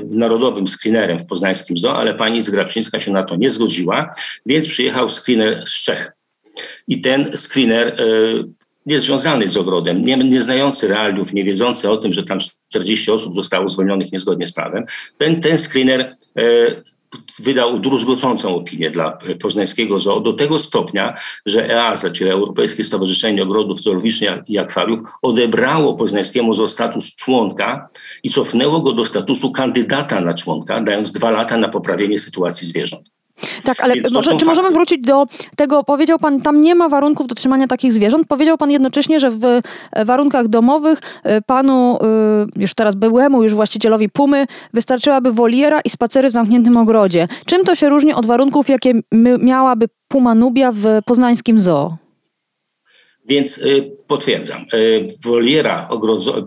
narodowym 0.10 0.68
screenerem 0.68 1.20
w 1.20 1.26
poznańskim 1.26 1.78
zoo, 1.78 1.98
ale 1.98 2.16
pani 2.16 2.44
Zgrabczyńska 2.44 3.00
się 3.00 3.12
na 3.12 3.24
to 3.24 3.36
nie 3.36 3.50
zgodziła, 3.50 4.10
więc 4.46 4.68
przyjechał 4.68 5.10
screener 5.10 5.64
z 5.68 5.82
Czech. 5.82 6.12
I 6.88 7.02
ten 7.02 7.38
screener 7.38 7.96
niezwiązany 8.86 9.48
z 9.48 9.58
ogrodem, 9.58 10.06
nie, 10.06 10.18
nie 10.18 10.44
znający 10.44 10.88
realiów, 10.88 11.34
nie 11.34 11.44
wiedzący 11.44 11.90
o 11.90 11.98
tym, 11.98 12.14
że 12.14 12.24
tam 12.24 12.40
40 12.70 13.12
osób 13.12 13.36
zostało 13.36 13.68
zwolnionych 13.68 14.12
niezgodnie 14.12 14.48
z 14.48 14.52
prawem, 14.52 14.86
ten, 15.18 15.42
ten 15.42 15.58
screener 15.58 16.16
e, 16.38 16.82
wydał 17.40 17.80
druzgocącą 17.80 18.56
opinię 18.56 18.92
dla 18.92 19.18
poznańskiego 19.42 20.00
zoo 20.00 20.20
do 20.20 20.34
tego 20.34 20.60
stopnia, 20.60 21.14
że 21.46 21.70
EASA, 21.70 22.10
czyli 22.10 22.30
Europejskie 22.30 22.84
Stowarzyszenie 22.84 23.44
Ogrodów 23.44 23.82
Zoologicznych 23.82 24.30
i 24.48 24.58
Akwariów, 24.58 25.00
odebrało 25.22 25.96
poznańskiemu 25.96 26.54
zoo 26.54 26.68
status 26.68 27.16
członka 27.16 27.90
i 28.24 28.30
cofnęło 28.30 28.82
go 28.82 28.94
do 28.94 29.06
statusu 29.06 29.52
kandydata 29.52 30.22
na 30.22 30.34
członka, 30.34 30.82
dając 30.82 31.14
dwa 31.14 31.32
lata 31.32 31.58
na 31.58 31.70
poprawienie 31.70 32.20
sytuacji 32.20 32.68
zwierząt. 32.68 33.19
Tak, 33.64 33.82
ale 33.82 33.96
może, 34.14 34.38
czy 34.38 34.46
możemy 34.46 34.70
wrócić 34.70 35.02
do 35.02 35.26
tego, 35.56 35.84
powiedział 35.84 36.20
pan, 36.20 36.42
tam 36.42 36.62
nie 36.62 36.76
ma 36.76 36.90
warunków 36.90 37.28
do 37.28 37.36
trzymania 37.36 37.68
takich 37.68 37.94
zwierząt. 37.94 38.28
Powiedział 38.28 38.58
pan 38.58 38.72
jednocześnie, 38.72 39.20
że 39.20 39.32
w 39.32 39.46
e, 39.46 40.06
warunkach 40.06 40.48
domowych 40.48 41.00
e, 41.24 41.42
panu, 41.42 42.00
e, 42.02 42.62
już 42.62 42.74
teraz 42.74 42.96
byłemu 42.96 43.44
już 43.44 43.54
właścicielowi 43.54 44.10
Pumy, 44.10 44.46
wystarczyłaby 44.74 45.32
woliera 45.32 45.82
i 45.82 45.90
spacery 45.90 46.30
w 46.30 46.32
zamkniętym 46.32 46.78
ogrodzie. 46.78 47.28
Czym 47.46 47.64
to 47.64 47.76
się 47.76 47.90
różni 47.90 48.14
od 48.14 48.26
warunków, 48.26 48.70
jakie 48.70 48.94
miałaby 49.40 49.86
Puma 50.08 50.36
Nubia 50.36 50.72
w 50.72 50.86
poznańskim 51.06 51.60
zoo? 51.60 52.09
Więc 53.30 53.58
y, 53.58 53.92
potwierdzam, 54.08 54.66
y, 54.74 55.08
woliera, 55.26 55.88
ogrodzo, 55.90 56.46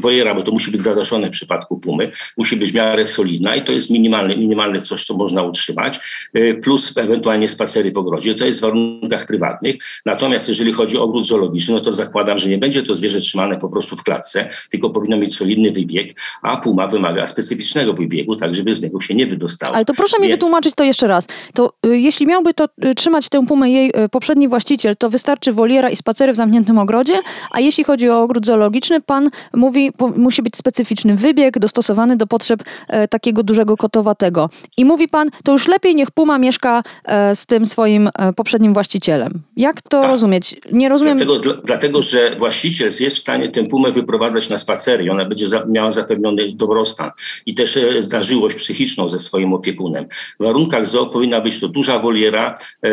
woliera, 0.00 0.34
bo 0.34 0.42
to 0.42 0.52
musi 0.52 0.70
być 0.70 0.82
zadaszone 0.82 1.26
w 1.26 1.30
przypadku 1.30 1.78
pumy, 1.78 2.10
musi 2.36 2.56
być 2.56 2.72
w 2.72 2.74
miarę 2.74 3.06
solidna 3.06 3.56
i 3.56 3.64
to 3.64 3.72
jest 3.72 3.90
minimalne, 3.90 4.36
minimalne 4.36 4.80
coś, 4.80 5.04
co 5.04 5.16
można 5.16 5.42
utrzymać, 5.42 6.00
y, 6.36 6.60
plus 6.62 6.96
ewentualnie 6.96 7.48
spacery 7.48 7.92
w 7.92 7.98
ogrodzie. 7.98 8.34
To 8.34 8.46
jest 8.46 8.58
w 8.58 8.62
warunkach 8.62 9.26
prywatnych. 9.26 9.76
Natomiast 10.06 10.48
jeżeli 10.48 10.72
chodzi 10.72 10.98
o 10.98 11.02
ogród 11.02 11.26
zoologiczny, 11.26 11.74
no 11.74 11.80
to 11.80 11.92
zakładam, 11.92 12.38
że 12.38 12.48
nie 12.48 12.58
będzie 12.58 12.82
to 12.82 12.94
zwierzę 12.94 13.20
trzymane 13.20 13.58
po 13.58 13.68
prostu 13.68 13.96
w 13.96 14.02
klatce, 14.02 14.48
tylko 14.70 14.90
powinno 14.90 15.18
mieć 15.18 15.36
solidny 15.36 15.72
wybieg, 15.72 16.20
a 16.42 16.56
puma 16.56 16.86
wymaga 16.86 17.26
specyficznego 17.26 17.92
wybiegu, 17.92 18.36
tak 18.36 18.54
żeby 18.54 18.74
z 18.74 18.82
niego 18.82 19.00
się 19.00 19.14
nie 19.14 19.26
wydostało. 19.26 19.74
Ale 19.74 19.84
to 19.84 19.94
proszę 19.94 20.18
mi 20.18 20.28
Więc- 20.28 20.40
wytłumaczyć 20.40 20.74
to 20.74 20.84
jeszcze 20.84 21.06
raz. 21.06 21.26
To 21.54 21.72
y, 21.86 21.98
jeśli 21.98 22.26
miałby 22.26 22.54
to 22.54 22.68
y, 22.84 22.94
trzymać 22.94 23.28
tę 23.28 23.46
pumę 23.46 23.70
jej 23.70 23.88
y, 24.04 24.08
poprzedni 24.08 24.48
właściciel, 24.48 24.96
to 24.96 25.10
wystarczy 25.10 25.52
woliera 25.52 25.90
i 25.90 25.96
spacery 26.22 26.32
w 26.32 26.36
zamkniętym 26.36 26.78
ogrodzie, 26.78 27.18
a 27.50 27.60
jeśli 27.60 27.84
chodzi 27.84 28.10
o 28.10 28.22
ogród 28.22 28.46
zoologiczny, 28.46 29.00
pan 29.00 29.30
mówi, 29.54 29.92
po, 29.92 30.08
musi 30.08 30.42
być 30.42 30.56
specyficzny 30.56 31.16
wybieg 31.16 31.58
dostosowany 31.58 32.16
do 32.16 32.26
potrzeb 32.26 32.62
e, 32.88 33.08
takiego 33.08 33.42
dużego 33.42 33.76
kotowatego. 33.76 34.50
I 34.76 34.84
mówi 34.84 35.08
pan, 35.08 35.28
to 35.44 35.52
już 35.52 35.68
lepiej 35.68 35.94
niech 35.94 36.10
puma 36.10 36.38
mieszka 36.38 36.82
e, 37.04 37.36
z 37.36 37.46
tym 37.46 37.66
swoim 37.66 38.08
e, 38.14 38.32
poprzednim 38.32 38.74
właścicielem. 38.74 39.42
Jak 39.56 39.82
to 39.82 40.00
Tak. 40.00 40.10
rozumieć? 40.10 40.56
Nie 40.72 40.88
rozumiem. 40.88 41.16
Dlatego, 41.16 41.38
dla, 41.38 41.54
dlatego, 41.64 42.02
że 42.02 42.36
właściciel 42.38 42.90
jest 43.00 43.16
w 43.16 43.20
stanie 43.20 43.48
tę 43.48 43.64
pumę 43.64 43.92
wyprowadzać 43.92 44.48
na 44.50 44.58
spacery 44.58 45.04
i 45.04 45.10
ona 45.10 45.24
będzie 45.24 45.48
za, 45.48 45.64
miała 45.68 45.90
zapewniony 45.90 46.52
dobrostan 46.54 47.10
i 47.46 47.54
też 47.54 47.76
e, 47.76 48.02
zażyłość 48.02 48.56
psychiczną 48.56 49.08
ze 49.08 49.18
swoim 49.18 49.52
opiekunem. 49.52 50.06
W 50.40 50.44
warunkach 50.44 50.86
zoo 50.86 51.06
powinna 51.06 51.40
być 51.40 51.60
to 51.60 51.68
duża 51.68 51.98
woliera, 51.98 52.54
e, 52.82 52.88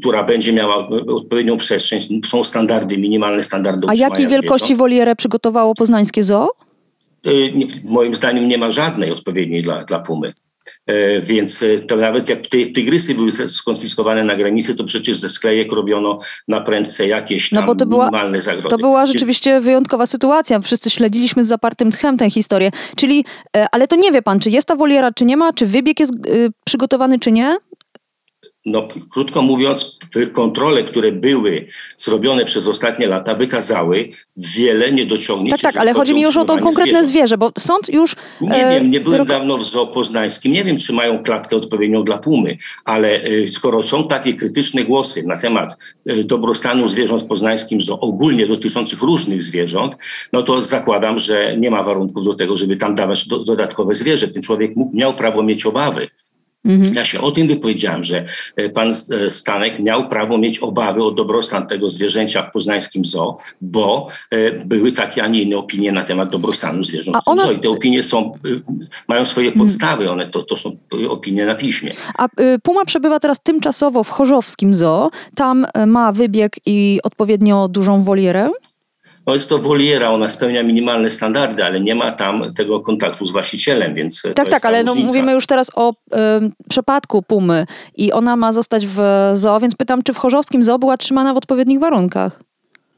która 0.00 0.24
będzie 0.24 0.52
miała 0.52 0.76
e, 0.78 1.12
odpowiednią 1.14 1.56
przestrzeń. 1.56 2.00
Są 2.26 2.44
standardy, 2.44 2.59
minimalne 2.98 3.42
standardy 3.42 3.86
A 3.90 3.94
jakiej 3.94 4.28
wielkości 4.28 4.64
zwierząt. 4.66 4.78
wolierę 4.78 5.16
przygotowało 5.16 5.74
poznańskie 5.74 6.24
zoo? 6.24 6.48
Nie, 7.54 7.66
moim 7.84 8.14
zdaniem 8.14 8.48
nie 8.48 8.58
ma 8.58 8.70
żadnej 8.70 9.10
odpowiedniej 9.12 9.62
dla, 9.62 9.84
dla 9.84 9.98
pumy. 9.98 10.32
E, 10.86 11.20
Więc 11.20 11.62
e, 11.62 11.78
to 11.78 11.96
nawet 11.96 12.28
jak 12.28 12.46
ty, 12.46 12.66
tygrysy 12.66 13.14
były 13.14 13.32
skonfiskowane 13.32 14.24
na 14.24 14.36
granicy, 14.36 14.74
to 14.74 14.84
przecież 14.84 15.16
ze 15.16 15.28
sklejek 15.28 15.72
robiono 15.72 16.18
na 16.48 16.60
prędce 16.60 17.06
jakieś 17.06 17.52
No 17.52 17.58
tam 17.60 17.66
bo 17.66 17.74
to 17.74 17.86
była- 17.86 18.04
minimalne 18.06 18.40
zagrody. 18.40 18.68
To 18.68 18.78
była 18.78 19.00
Więc- 19.04 19.12
rzeczywiście 19.12 19.60
wyjątkowa 19.60 20.06
sytuacja. 20.06 20.60
Wszyscy 20.60 20.90
śledziliśmy 20.90 21.44
z 21.44 21.48
zapartym 21.48 21.90
tchem 21.90 22.16
tę 22.18 22.30
historię. 22.30 22.70
Czyli, 22.96 23.24
e, 23.56 23.66
ale 23.72 23.88
to 23.88 23.96
nie 23.96 24.12
wie 24.12 24.22
pan, 24.22 24.40
czy 24.40 24.50
jest 24.50 24.68
ta 24.68 24.76
woliera, 24.76 25.12
czy 25.12 25.24
nie 25.24 25.36
ma, 25.36 25.52
czy 25.52 25.66
wybieg 25.66 26.00
jest 26.00 26.12
y, 26.26 26.48
przygotowany, 26.64 27.18
czy 27.18 27.32
nie? 27.32 27.56
No, 28.66 28.88
krótko 29.10 29.42
mówiąc, 29.42 29.98
kontrole, 30.32 30.82
które 30.82 31.12
były 31.12 31.66
zrobione 31.96 32.44
przez 32.44 32.66
ostatnie 32.66 33.06
lata, 33.06 33.34
wykazały 33.34 34.08
wiele 34.36 34.92
niedociągnięć. 34.92 35.50
Tak, 35.50 35.72
tak, 35.72 35.82
ale 35.82 35.92
chodzi 35.92 36.14
mi 36.14 36.22
już 36.22 36.36
o 36.36 36.44
to 36.44 36.58
konkretne 36.58 36.84
zwierząt. 36.84 37.08
zwierzę, 37.08 37.38
bo 37.38 37.52
sąd 37.58 37.88
już... 37.88 38.16
Nie 38.40 38.66
e, 38.66 38.74
wiem, 38.74 38.90
nie 38.90 39.00
byłem 39.00 39.24
dawno 39.24 39.58
w 39.58 39.64
zoo 39.64 39.86
poznańskim, 39.86 40.52
nie 40.52 40.64
wiem, 40.64 40.78
czy 40.78 40.92
mają 40.92 41.22
klatkę 41.22 41.56
odpowiednią 41.56 42.04
dla 42.04 42.18
pumy, 42.18 42.56
ale 42.84 43.24
y, 43.24 43.48
skoro 43.48 43.82
są 43.82 44.08
takie 44.08 44.34
krytyczne 44.34 44.84
głosy 44.84 45.22
na 45.26 45.36
temat 45.36 45.76
y, 46.10 46.24
dobrostanu 46.24 46.88
zwierząt 46.88 47.22
w 47.22 47.26
poznańskim 47.26 47.80
zoo, 47.80 48.00
ogólnie 48.00 48.46
dotyczących 48.46 49.02
różnych 49.02 49.42
zwierząt, 49.42 49.96
no 50.32 50.42
to 50.42 50.62
zakładam, 50.62 51.18
że 51.18 51.56
nie 51.56 51.70
ma 51.70 51.82
warunków 51.82 52.24
do 52.24 52.34
tego, 52.34 52.56
żeby 52.56 52.76
tam 52.76 52.94
dawać 52.94 53.28
do, 53.28 53.38
dodatkowe 53.38 53.94
zwierzę. 53.94 54.28
Ten 54.28 54.42
człowiek 54.42 54.76
mógł, 54.76 54.96
miał 54.96 55.14
prawo 55.14 55.42
mieć 55.42 55.66
obawy. 55.66 56.08
Mhm. 56.64 56.94
Ja 56.94 57.04
się 57.04 57.20
o 57.20 57.30
tym 57.30 57.46
wypowiedziałem, 57.48 58.04
że 58.04 58.24
e, 58.56 58.68
pan 58.68 58.88
e, 58.90 59.30
Stanek 59.30 59.78
miał 59.78 60.08
prawo 60.08 60.38
mieć 60.38 60.58
obawy 60.58 61.04
o 61.04 61.10
dobrostan 61.10 61.66
tego 61.66 61.90
zwierzęcia 61.90 62.42
w 62.42 62.50
poznańskim 62.52 63.04
zoo, 63.04 63.36
bo 63.60 64.06
e, 64.30 64.50
były 64.52 64.92
takie, 64.92 65.22
a 65.22 65.26
nie 65.26 65.42
inne 65.42 65.56
opinie 65.56 65.92
na 65.92 66.02
temat 66.02 66.30
dobrostanu 66.30 66.82
zwierząt 66.82 67.16
A 67.16 67.20
w 67.20 67.28
ona- 67.28 67.42
zoo. 67.46 67.52
I 67.52 67.58
te 67.60 67.70
opinie 67.70 68.02
są, 68.02 68.32
mają 69.08 69.24
swoje 69.24 69.52
podstawy, 69.52 70.10
one 70.10 70.26
to, 70.26 70.42
to 70.42 70.56
są 70.56 70.76
opinie 71.08 71.46
na 71.46 71.54
piśmie. 71.54 71.92
A 72.18 72.28
Puma 72.62 72.84
przebywa 72.84 73.20
teraz 73.20 73.40
tymczasowo 73.42 74.04
w 74.04 74.10
Chorzowskim 74.10 74.74
Zoo. 74.74 75.10
Tam 75.34 75.66
ma 75.86 76.12
wybieg 76.12 76.56
i 76.66 77.00
odpowiednio 77.02 77.68
dużą 77.68 78.02
wolierę. 78.02 78.50
No 79.26 79.34
jest 79.34 79.48
to 79.48 79.58
woliera, 79.58 80.10
ona 80.10 80.28
spełnia 80.28 80.62
minimalne 80.62 81.10
standardy, 81.10 81.64
ale 81.64 81.80
nie 81.80 81.94
ma 81.94 82.12
tam 82.12 82.54
tego 82.54 82.80
kontaktu 82.80 83.24
z 83.24 83.30
właścicielem, 83.30 83.94
więc 83.94 84.22
Tak, 84.22 84.34
to 84.34 84.42
jest 84.42 84.50
tak, 84.50 84.62
ta 84.62 84.68
ale 84.68 84.82
no, 84.82 84.94
mówimy 84.94 85.32
już 85.32 85.46
teraz 85.46 85.70
o 85.74 85.92
y, 85.92 86.16
przypadku 86.68 87.22
Pumy 87.22 87.66
i 87.96 88.12
ona 88.12 88.36
ma 88.36 88.52
zostać 88.52 88.86
w 88.86 89.00
zoo, 89.34 89.60
więc 89.60 89.74
pytam, 89.74 90.02
czy 90.02 90.12
w 90.12 90.18
Chorzowskim 90.18 90.62
Zoo 90.62 90.78
była 90.78 90.96
trzymana 90.96 91.34
w 91.34 91.36
odpowiednich 91.36 91.80
warunkach? 91.80 92.49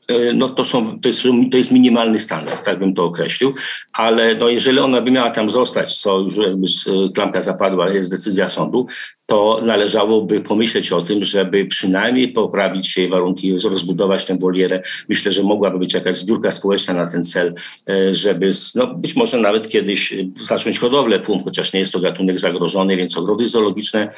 E, 0.09 0.33
No 0.33 0.49
to, 0.49 0.65
są, 0.65 1.01
to, 1.01 1.09
jest, 1.09 1.23
to 1.51 1.57
jest 1.57 1.71
minimalny 1.71 2.19
standard, 2.19 2.65
tak 2.65 2.79
bym 2.79 2.95
to 2.95 3.05
określił, 3.05 3.55
ale 3.93 4.35
no 4.35 4.49
jeżeli 4.49 4.79
ona 4.79 5.01
by 5.01 5.11
miała 5.11 5.31
tam 5.31 5.51
zostać, 5.51 5.97
co 5.97 6.19
już 6.19 6.37
jakby 6.37 6.67
e, 6.67 7.13
klamka 7.13 7.43
zapadła, 7.43 7.91
jest 7.91 8.11
decyzja 8.11 8.49
sądu, 8.49 8.87
to 9.27 9.61
należałoby 9.63 10.41
pomyśleć 10.41 10.93
o 10.93 11.03
tym, 11.03 11.25
żeby 11.25 11.67
przynajmniej 11.67 12.29
poprawić 12.29 12.97
jej 12.97 13.09
warunki, 13.09 13.59
rozbudować 13.59 14.25
tę 14.25 14.39
wolierę. 14.39 14.83
Myślę, 15.09 15.33
że 15.33 15.43
mogłaby 15.43 15.79
być 15.79 15.95
jakaś 15.95 16.17
zbiórka 16.17 16.51
społeczna 16.51 16.95
na 16.95 17.07
ten 17.07 17.25
cel, 17.25 17.55
e, 17.89 18.15
żeby 18.15 18.51
no, 18.75 18.95
być 18.95 19.17
może 19.17 19.39
nawet 19.39 19.69
kiedyś 19.69 20.15
zacząć 20.41 20.79
hodowlę 20.79 21.21
pum, 21.21 21.45
chociaż 21.45 21.73
nie 21.73 21.81
jest 21.81 21.93
to 21.93 22.01
gatunek 22.01 22.39
zagrożony, 22.39 22.97
więc 22.97 23.17
ogrody 23.17 23.49
zoologiczne 23.49 24.09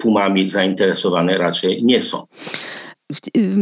pumami 0.00 0.46
zainteresowane 0.46 1.38
raczej 1.38 1.84
nie 1.84 2.02
są. 2.02 2.26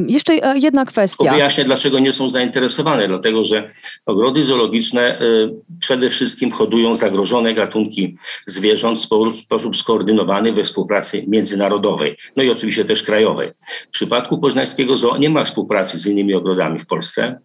Jeszcze 0.09 0.33
e, 0.33 0.59
jedna 0.59 0.85
kwestia. 0.85 1.31
wyjaśnię, 1.31 1.65
dlaczego 1.65 1.99
nie 1.99 2.13
są 2.13 2.29
zainteresowane. 2.29 3.09
Dlatego, 3.09 3.43
że 3.43 3.71
ogrody 4.07 4.45
zoologiczne 4.45 5.21
y, 5.21 5.51
przede 5.81 6.11
wszystkim 6.11 6.51
hodują 6.51 6.95
zagrożone 6.95 7.55
gatunki 7.55 8.17
zwierząt 8.47 8.99
w 8.99 9.03
spo- 9.03 9.33
sposób 9.33 9.77
skoordynowany 9.77 10.53
we 10.53 10.65
współpracy 10.65 11.25
międzynarodowej, 11.29 12.17
no 12.37 12.43
i 12.43 12.51
oczywiście 12.51 12.85
też 12.85 13.03
krajowej. 13.03 13.51
W 13.69 13.89
przypadku 13.89 14.39
poznańskiego 14.39 14.97
zoo 14.99 15.17
nie 15.17 15.31
ma 15.31 15.45
współpracy 15.45 15.99
z 15.99 16.07
innymi 16.07 16.35
ogrodami 16.35 16.79
w 16.79 16.87
Polsce. 16.87 17.41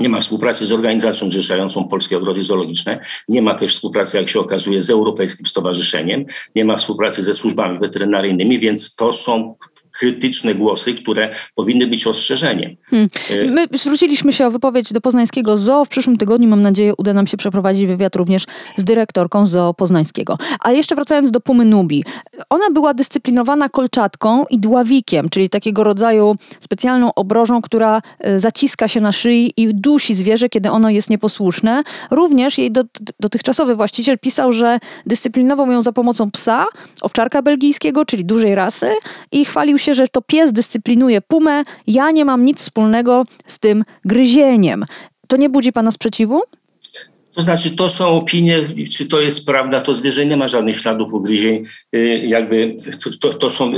Nie 0.00 0.08
ma 0.08 0.20
współpracy 0.20 0.66
z 0.66 0.72
organizacją 0.72 1.30
zrzeszającą 1.30 1.88
polskie 1.88 2.16
ogrody 2.16 2.42
zoologiczne. 2.42 3.00
Nie 3.28 3.42
ma 3.42 3.54
też 3.54 3.74
współpracy, 3.74 4.16
jak 4.16 4.28
się 4.28 4.40
okazuje, 4.40 4.82
z 4.82 4.90
Europejskim 4.90 5.46
Stowarzyszeniem. 5.46 6.24
Nie 6.54 6.64
ma 6.64 6.76
współpracy 6.76 7.22
ze 7.22 7.34
służbami 7.34 7.78
weterynaryjnymi, 7.78 8.58
więc 8.58 8.94
to 8.94 9.12
są 9.12 9.54
krytyczne 10.00 10.54
głosy, 10.54 10.94
które 10.94 11.30
powinny 11.54 11.86
być 11.86 12.06
ostrzeżeniem. 12.06 12.76
Y, 13.30 13.50
My 13.50 13.66
zwróciliśmy 13.72 14.32
się 14.32 14.46
o 14.46 14.50
wypowiedź 14.50 14.92
do 14.92 15.00
Poznańskiego 15.00 15.56
Zoo. 15.56 15.84
W 15.84 15.88
przyszłym 15.88 16.16
tygodniu, 16.16 16.48
mam 16.48 16.62
nadzieję, 16.62 16.92
uda 16.98 17.12
nam 17.12 17.26
się 17.26 17.36
przeprowadzić 17.36 17.86
wywiad 17.86 18.16
również 18.16 18.44
z 18.76 18.84
dyrektorką 18.84 19.46
Zoo 19.46 19.74
Poznańskiego. 19.74 20.38
A 20.60 20.72
jeszcze 20.72 20.94
wracając 20.94 21.30
do 21.30 21.40
Pumy 21.40 21.64
Nubi. 21.64 22.04
Ona 22.50 22.70
była 22.70 22.94
dyscyplinowana 22.94 23.68
kolczatką 23.68 24.44
i 24.50 24.58
dławikiem, 24.58 25.28
czyli 25.28 25.50
takiego 25.50 25.84
rodzaju 25.84 26.36
specjalną 26.60 27.14
obrożą, 27.14 27.62
która 27.62 28.02
e, 28.18 28.40
zaciska 28.40 28.88
się 28.88 29.00
na 29.00 29.12
szyi 29.12 29.52
i 29.56 29.74
dusi 29.74 30.14
zwierzę, 30.14 30.48
kiedy 30.48 30.70
ono 30.70 30.90
jest 30.90 31.10
nieposłuszne. 31.10 31.82
Również 32.10 32.58
jej 32.58 32.72
dot- 32.72 33.12
dotychczasowy 33.20 33.76
właściciel 33.76 34.18
pisał, 34.18 34.52
że 34.52 34.78
dyscyplinował 35.06 35.70
ją 35.72 35.82
za 35.82 35.92
pomocą 35.92 36.30
psa, 36.30 36.66
owczarka 37.02 37.42
belgijskiego, 37.42 38.04
czyli 38.04 38.24
dużej 38.24 38.54
rasy 38.54 38.86
i 39.32 39.44
chwalił 39.44 39.78
się, 39.78 39.89
że 39.94 40.08
to 40.08 40.22
pies 40.22 40.52
dyscyplinuje 40.52 41.20
pumę. 41.20 41.62
Ja 41.86 42.10
nie 42.10 42.24
mam 42.24 42.44
nic 42.44 42.58
wspólnego 42.58 43.24
z 43.46 43.58
tym 43.58 43.84
gryzieniem. 44.04 44.84
To 45.28 45.36
nie 45.36 45.48
budzi 45.48 45.72
pana 45.72 45.90
sprzeciwu? 45.90 46.42
To 47.34 47.42
znaczy, 47.42 47.76
to 47.76 47.88
są 47.88 48.08
opinie, 48.08 48.58
czy 48.92 49.06
to 49.06 49.20
jest 49.20 49.46
prawda, 49.46 49.80
to 49.80 49.94
zwierzę 49.94 50.26
nie 50.26 50.36
ma 50.36 50.48
żadnych 50.48 50.76
śladów 50.76 51.14
ugryzień. 51.14 51.64
Y, 51.96 52.22
Jakby 52.26 52.74
to, 53.20 53.34
to 53.34 53.50
są 53.50 53.72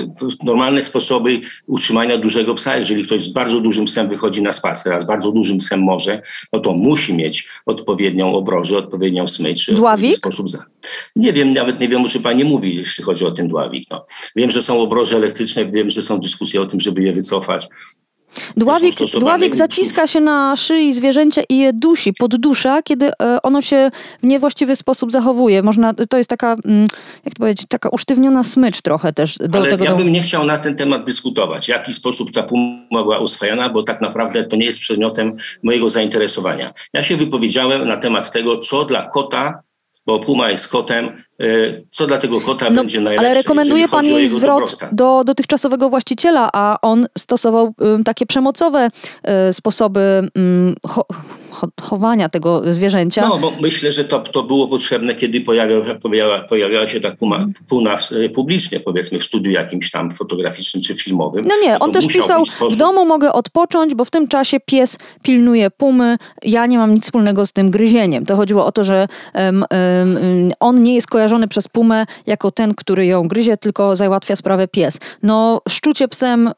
normalne 0.45 0.83
sposoby 0.83 1.41
utrzymania 1.67 2.19
dużego 2.19 2.55
psa. 2.55 2.77
Jeżeli 2.77 3.05
ktoś 3.05 3.23
z 3.23 3.29
bardzo 3.29 3.61
dużym 3.61 3.85
psem 3.85 4.09
wychodzi 4.09 4.43
na 4.43 4.53
spacer, 4.53 4.97
a 4.97 5.01
z 5.01 5.07
bardzo 5.07 5.33
dużym 5.33 5.59
psem 5.59 5.83
może, 5.83 6.23
no 6.53 6.61
to 6.61 6.73
musi 6.73 7.15
mieć 7.15 7.49
odpowiednią 7.67 8.35
obrożę, 8.35 8.79
odpowiednią 8.79 9.29
smycz. 9.29 9.71
Dławik? 9.71 10.17
Sposób 10.17 10.49
za... 10.49 10.65
Nie 11.17 11.33
wiem, 11.33 11.55
nawet 11.55 11.81
nie 11.81 11.89
wiem, 11.89 12.05
o 12.05 12.09
czym 12.09 12.23
pani 12.23 12.45
mówi, 12.45 12.77
jeśli 12.77 13.05
chodzi 13.05 13.25
o 13.25 13.31
ten 13.31 13.49
dławik. 13.49 13.85
No. 13.91 14.05
Wiem, 14.37 14.51
że 14.51 14.63
są 14.63 14.81
obroże 14.81 15.17
elektryczne, 15.17 15.67
wiem, 15.67 15.91
że 15.91 16.03
są 16.03 16.19
dyskusje 16.19 16.61
o 16.61 16.67
tym, 16.67 16.81
żeby 16.81 17.03
je 17.03 17.13
wycofać. 17.13 17.69
Dławik, 18.57 18.95
dławik 19.21 19.57
zaciska 19.57 20.07
się 20.07 20.21
na 20.21 20.57
szyi 20.57 20.95
zwierzęcia 20.95 21.43
i 21.49 21.59
je 21.59 21.73
dusi, 21.73 22.13
poddusza, 22.19 22.83
kiedy 22.83 23.11
e, 23.23 23.43
ono 23.43 23.63
się 23.63 23.91
w 24.23 24.27
niewłaściwy 24.27 24.77
sposób 24.77 25.13
zachowuje. 25.13 25.63
Można, 25.63 25.95
to 26.11 26.17
jest 26.19 26.31
taka, 26.31 26.57
mm, 26.65 26.87
jak 27.25 27.35
to 27.35 27.39
powiedzieć, 27.39 27.67
taka 27.69 27.89
usztywniona 27.89 28.43
smycz 28.45 28.83
trochę 28.83 29.13
też 29.13 29.39
do 29.39 29.59
Ale 29.59 29.71
tego. 29.71 29.85
ja 29.85 29.91
do- 29.91 29.97
bym 29.97 30.13
nie 30.13 30.21
chciał 30.23 30.45
na 30.45 30.59
ten 30.59 30.77
temat 30.77 31.05
dyskutować, 31.05 31.65
w 31.65 31.69
jaki 31.69 31.93
sposób 31.93 32.33
ta 32.33 32.43
puma 32.43 32.77
była 32.91 33.19
uswajana, 33.19 33.69
bo 33.69 33.83
tak 33.83 34.01
naprawdę 34.01 34.45
to 34.45 34.57
nie 34.57 34.67
jest 34.67 34.79
przedmiotem 34.79 35.37
mojego 35.63 35.89
zainteresowania. 35.89 36.73
Ja 36.93 37.03
się 37.03 37.17
wypowiedziałem 37.17 37.89
na 37.89 37.97
temat 37.97 38.31
tego, 38.33 38.59
co 38.59 38.85
dla 38.85 39.03
kota 39.05 39.63
bo 40.07 40.19
puma 40.19 40.51
jest 40.51 40.69
kotem. 40.69 41.07
E, 41.07 41.45
co 41.89 42.07
dla 42.07 42.19
tego 42.19 42.41
kota 42.41 42.71
No, 42.71 42.77
będzie 42.77 43.01
najlepsze? 43.01 43.27
ale 43.31 43.35
rekomenduje 43.35 43.89
pan 43.89 44.05
jej 44.05 44.29
zwrot 44.29 44.55
dobrostan? 44.55 44.89
do 44.93 45.23
dotychczasowego 45.25 45.89
właściciela, 45.91 46.51
a 46.53 46.77
on 46.83 47.07
stosował 47.19 47.75
takie 48.05 48.27
przemocowe 48.27 48.89
y, 49.49 49.53
sposoby 49.53 50.29
cho, 50.87 51.05
chowania 51.81 52.29
tego 52.29 52.73
zwierzęcia. 52.75 53.29
No, 53.29 53.39
bo 53.39 53.53
myślę, 53.61 53.93
że 53.93 54.05
to, 54.05 54.21
to 54.21 54.43
było 54.43 54.69
potrzebne, 54.69 55.15
kiedy 55.15 55.41
pojawiała, 55.41 56.87
się 56.87 57.01
ta 57.01 57.11
puma, 57.11 57.47
puna 57.69 57.97
w, 57.97 58.13
e, 58.13 58.29
publicznie, 58.29 58.81
powiedzmy 58.81 59.19
w 59.19 59.25
studiu 59.25 59.51
jakimś 59.53 59.91
tam 59.91 60.11
fotograficznym 60.11 60.83
czy 60.83 60.95
filmowym. 60.95 61.45
No 61.49 61.55
nie, 61.63 61.79
on 61.79 61.93
też 61.93 62.07
pisał, 62.07 62.45
sposób. 62.45 62.75
w 62.75 62.79
domu 62.79 63.07
mogę 63.07 63.33
odpocząć, 63.33 63.95
bo 63.95 64.05
w 64.05 64.11
tym 64.11 64.29
czasie 64.29 64.61
pies 64.67 64.99
pilnuje 65.23 65.71
pumy, 65.71 66.17
ja 66.43 66.67
nie 66.67 66.79
mam 66.79 66.95
nic 66.95 67.05
wspólnego 67.05 67.47
z 67.47 67.53
tym 67.53 67.71
gryzieniem. 67.71 68.27
To 68.27 68.37
chodziło 68.37 68.67
o 68.67 68.73
to, 68.73 68.85
że 68.85 69.09
em, 69.33 69.65
em, 69.71 70.53
on 70.61 70.83
nie 70.83 70.95
jest 70.95 71.07
kojarzony 71.07 71.49
przez 71.49 71.69
pumę 71.69 72.07
jako 72.27 72.51
ten, 72.51 72.75
który 72.75 73.07
ją 73.07 73.29
gryzie, 73.29 73.57
tylko 73.57 73.97
załatwia 73.97 74.37
sprawę 74.37 74.69
pies. 74.69 74.99
No, 75.23 75.61
szczucie 75.69 76.09
psem 76.09 76.49
y, 76.49 76.53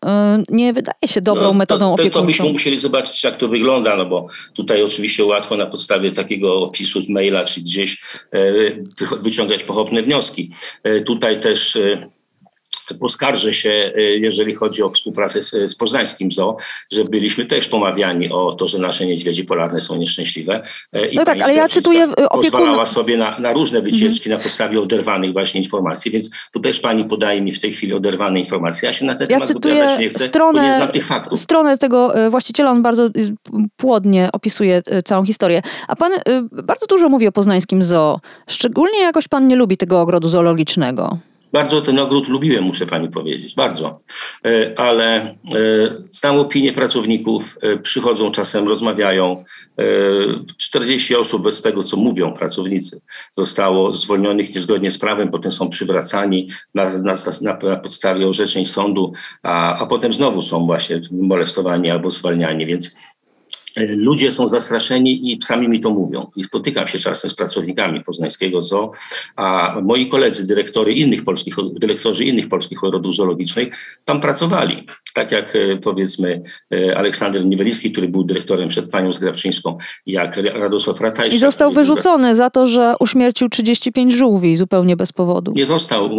nie 0.51 0.73
wydaje 0.73 0.95
się 1.07 1.21
dobrą 1.21 1.43
No, 1.43 1.55
metodą 1.55 1.85
to, 1.85 1.91
to, 1.91 1.97
to 1.97 2.03
opiekuńczą. 2.03 2.27
byśmy 2.27 2.53
musieli 2.53 2.79
zobaczyć, 2.79 3.25
jak 3.25 3.37
to 3.37 3.49
wygląda, 3.49 3.97
no 3.97 4.07
bo 4.07 4.27
tutaj 4.55 4.83
oczywiście 4.95 5.25
łatwo 5.25 5.57
na 5.57 5.67
podstawie 5.67 6.11
takiego 6.13 6.55
opisu 6.63 7.01
z 7.01 7.09
maila 7.09 7.45
czy 7.45 7.61
gdzieś 7.61 8.03
e, 8.31 8.53
wy- 8.53 8.83
wyciągać 9.23 9.65
pochopne 9.65 10.03
wnioski. 10.03 10.51
E, 10.83 11.01
tutaj 11.01 11.41
też 11.41 11.77
e, 11.77 12.11
poskarżę 13.01 13.53
się, 13.55 13.93
e, 13.97 14.01
jeżeli 14.03 14.55
chodzi 14.55 14.83
o 14.83 14.91
współpracę 14.91 15.43
z, 15.43 15.51
z 15.51 15.75
poznańskim 15.75 16.33
zoo, 16.33 16.57
że 16.93 17.05
byliśmy 17.05 17.47
też 17.47 17.69
pomawiani 17.69 18.31
o 18.33 18.53
to, 18.53 18.67
że 18.67 18.79
nasze 18.79 19.07
niedźwiedzie 19.07 19.45
polarne 19.45 19.81
są 19.81 19.97
nieszczęśliwe. 19.97 20.63
E, 20.93 21.07
I 21.07 21.17
No 21.17 21.25
tak, 21.25 21.41
ale 21.41 21.55
ja 21.55 21.69
cytuję, 21.69 22.07
opiekun- 22.09 22.29
Pozwalała 22.45 22.87
sobie 22.87 23.17
na, 23.17 23.39
na 23.39 23.53
różne 23.53 23.81
wycieczki 23.83 24.31
na 24.31 24.39
podstawie 24.39 24.81
oderwanych 24.81 25.33
właśnie 25.33 25.61
informacji, 25.61 26.11
więc 26.11 26.31
tu 26.53 26.61
też 26.61 26.81
pani 26.81 27.05
podaje 27.05 27.43
mi 27.43 27.53
w 27.53 27.61
tej 27.61 27.73
chwili 27.73 27.93
oderwane 27.95 28.39
informacje. 28.39 28.87
Ja 28.87 28.93
się 28.93 29.05
na 29.05 29.15
ten 29.15 29.27
Ja 29.31 29.37
temat 29.37 29.49
cytuję 29.49 29.97
nie 29.99 30.09
chcę, 30.09 30.19
bo 30.19 30.25
stronę, 30.25 30.63
nie 30.63 30.75
znam 30.75 30.89
tych 30.89 31.07
faktów. 31.07 31.41
stronę 31.41 31.79
tego 31.79 32.13
właściciela, 32.31 32.71
on 32.71 32.83
bardzo 32.83 33.09
płodnie 33.77 34.29
opisuje 34.33 34.83
całą 35.05 35.25
historię. 35.25 35.63
A 35.89 35.97
pan 35.97 36.13
bardzo 36.53 36.87
dużo 36.87 37.09
mówi 37.09 37.29
o 37.29 37.33
poznańskim 37.33 37.83
zoo. 37.83 38.21
Szczególnie 38.49 39.01
jakoś 39.01 39.29
pan 39.29 39.49
nie 39.49 39.57
lubi 39.57 39.77
tego 39.77 40.01
ogrodu 40.01 40.29
zoologicznego. 40.29 41.19
Bardzo 41.55 41.83
ten 41.83 41.99
ogród 41.99 42.29
lubiłem, 42.29 42.65
muszę 42.65 42.87
pani 42.87 43.09
powiedzieć, 43.09 43.55
bardzo. 43.55 43.99
E, 44.47 44.75
Ale 44.79 45.17
e, 45.17 45.37
znam 46.11 46.39
opinię 46.39 46.73
pracowników, 46.73 47.59
e, 47.63 47.77
przychodzą 47.77 48.31
czasem, 48.31 48.69
rozmawiają. 48.69 49.45
E, 49.79 49.85
40 50.59 51.17
osób 51.17 51.53
z 51.55 51.63
tego, 51.63 51.83
co 51.83 51.97
mówią 51.97 52.33
pracownicy, 52.33 53.01
zostało 53.37 53.93
zwolnionych 53.93 54.55
niezgodnie 54.55 54.91
z 54.91 54.99
prawem, 54.99 55.29
potem 55.29 55.53
są 55.53 55.69
przywracani 55.69 56.49
na, 56.75 56.91
na, 56.99 57.15
na, 57.43 57.77
podstawie 57.77 58.29
orzeczeń 58.29 58.65
sądu, 58.65 59.13
a, 59.43 59.79
a 59.79 59.87
potem 59.87 60.13
znowu 60.13 60.43
są 60.43 60.67
właśnie 60.67 61.01
molestowani 61.11 61.91
albo 61.91 62.11
zwalniani, 62.11 62.67
więc 62.67 62.97
Ludzie 63.77 64.33
są 64.33 64.49
zastraszeni 64.49 65.33
i 65.33 65.43
sami 65.43 65.69
mi 65.69 65.81
to 65.81 65.91
mówią. 65.91 66.31
I 66.37 66.45
spotykam 66.45 66.89
się 66.89 66.99
czasem 66.99 67.31
z 67.31 67.35
pracownikami 67.35 68.01
poznańskiego 68.05 68.61
zoo, 68.61 68.93
a 69.37 69.77
moi 69.83 70.09
koledzy, 70.09 70.47
dyrektory 70.47 70.93
innych 70.93 71.25
polskich, 71.25 71.55
dyrektorzy 71.75 72.25
innych 72.25 72.49
polskich 72.49 72.85
ogrodów 72.85 73.15
zoologicznych 73.15 73.99
tam 74.05 74.21
pracowali. 74.21 74.87
Tak 75.15 75.33
jak 75.33 75.57
e, 75.57 75.77
powiedzmy 75.77 76.43
e, 76.73 76.99
Aleksander 76.99 77.47
Niewelicki, 77.47 77.93
który 77.93 78.09
był 78.09 78.25
dyrektorem 78.25 78.69
przed 78.69 78.91
panią 78.91 79.13
Zgrabczyńską, 79.13 79.79
jak 80.07 80.37
Radosław 80.37 81.01
Ratajczak. 81.01 81.35
I 81.37 81.39
został 81.39 81.71
był 81.71 81.75
wyrzucony 81.83 82.37
za 82.37 82.51
to, 82.51 82.67
że 82.67 82.95
uśmiercił 83.01 83.49
35 83.49 84.15
żółwi 84.15 84.57
zupełnie 84.57 84.97
bez 84.97 85.13
powodu. 85.13 85.53
Nie 85.55 85.67
został 85.67 86.11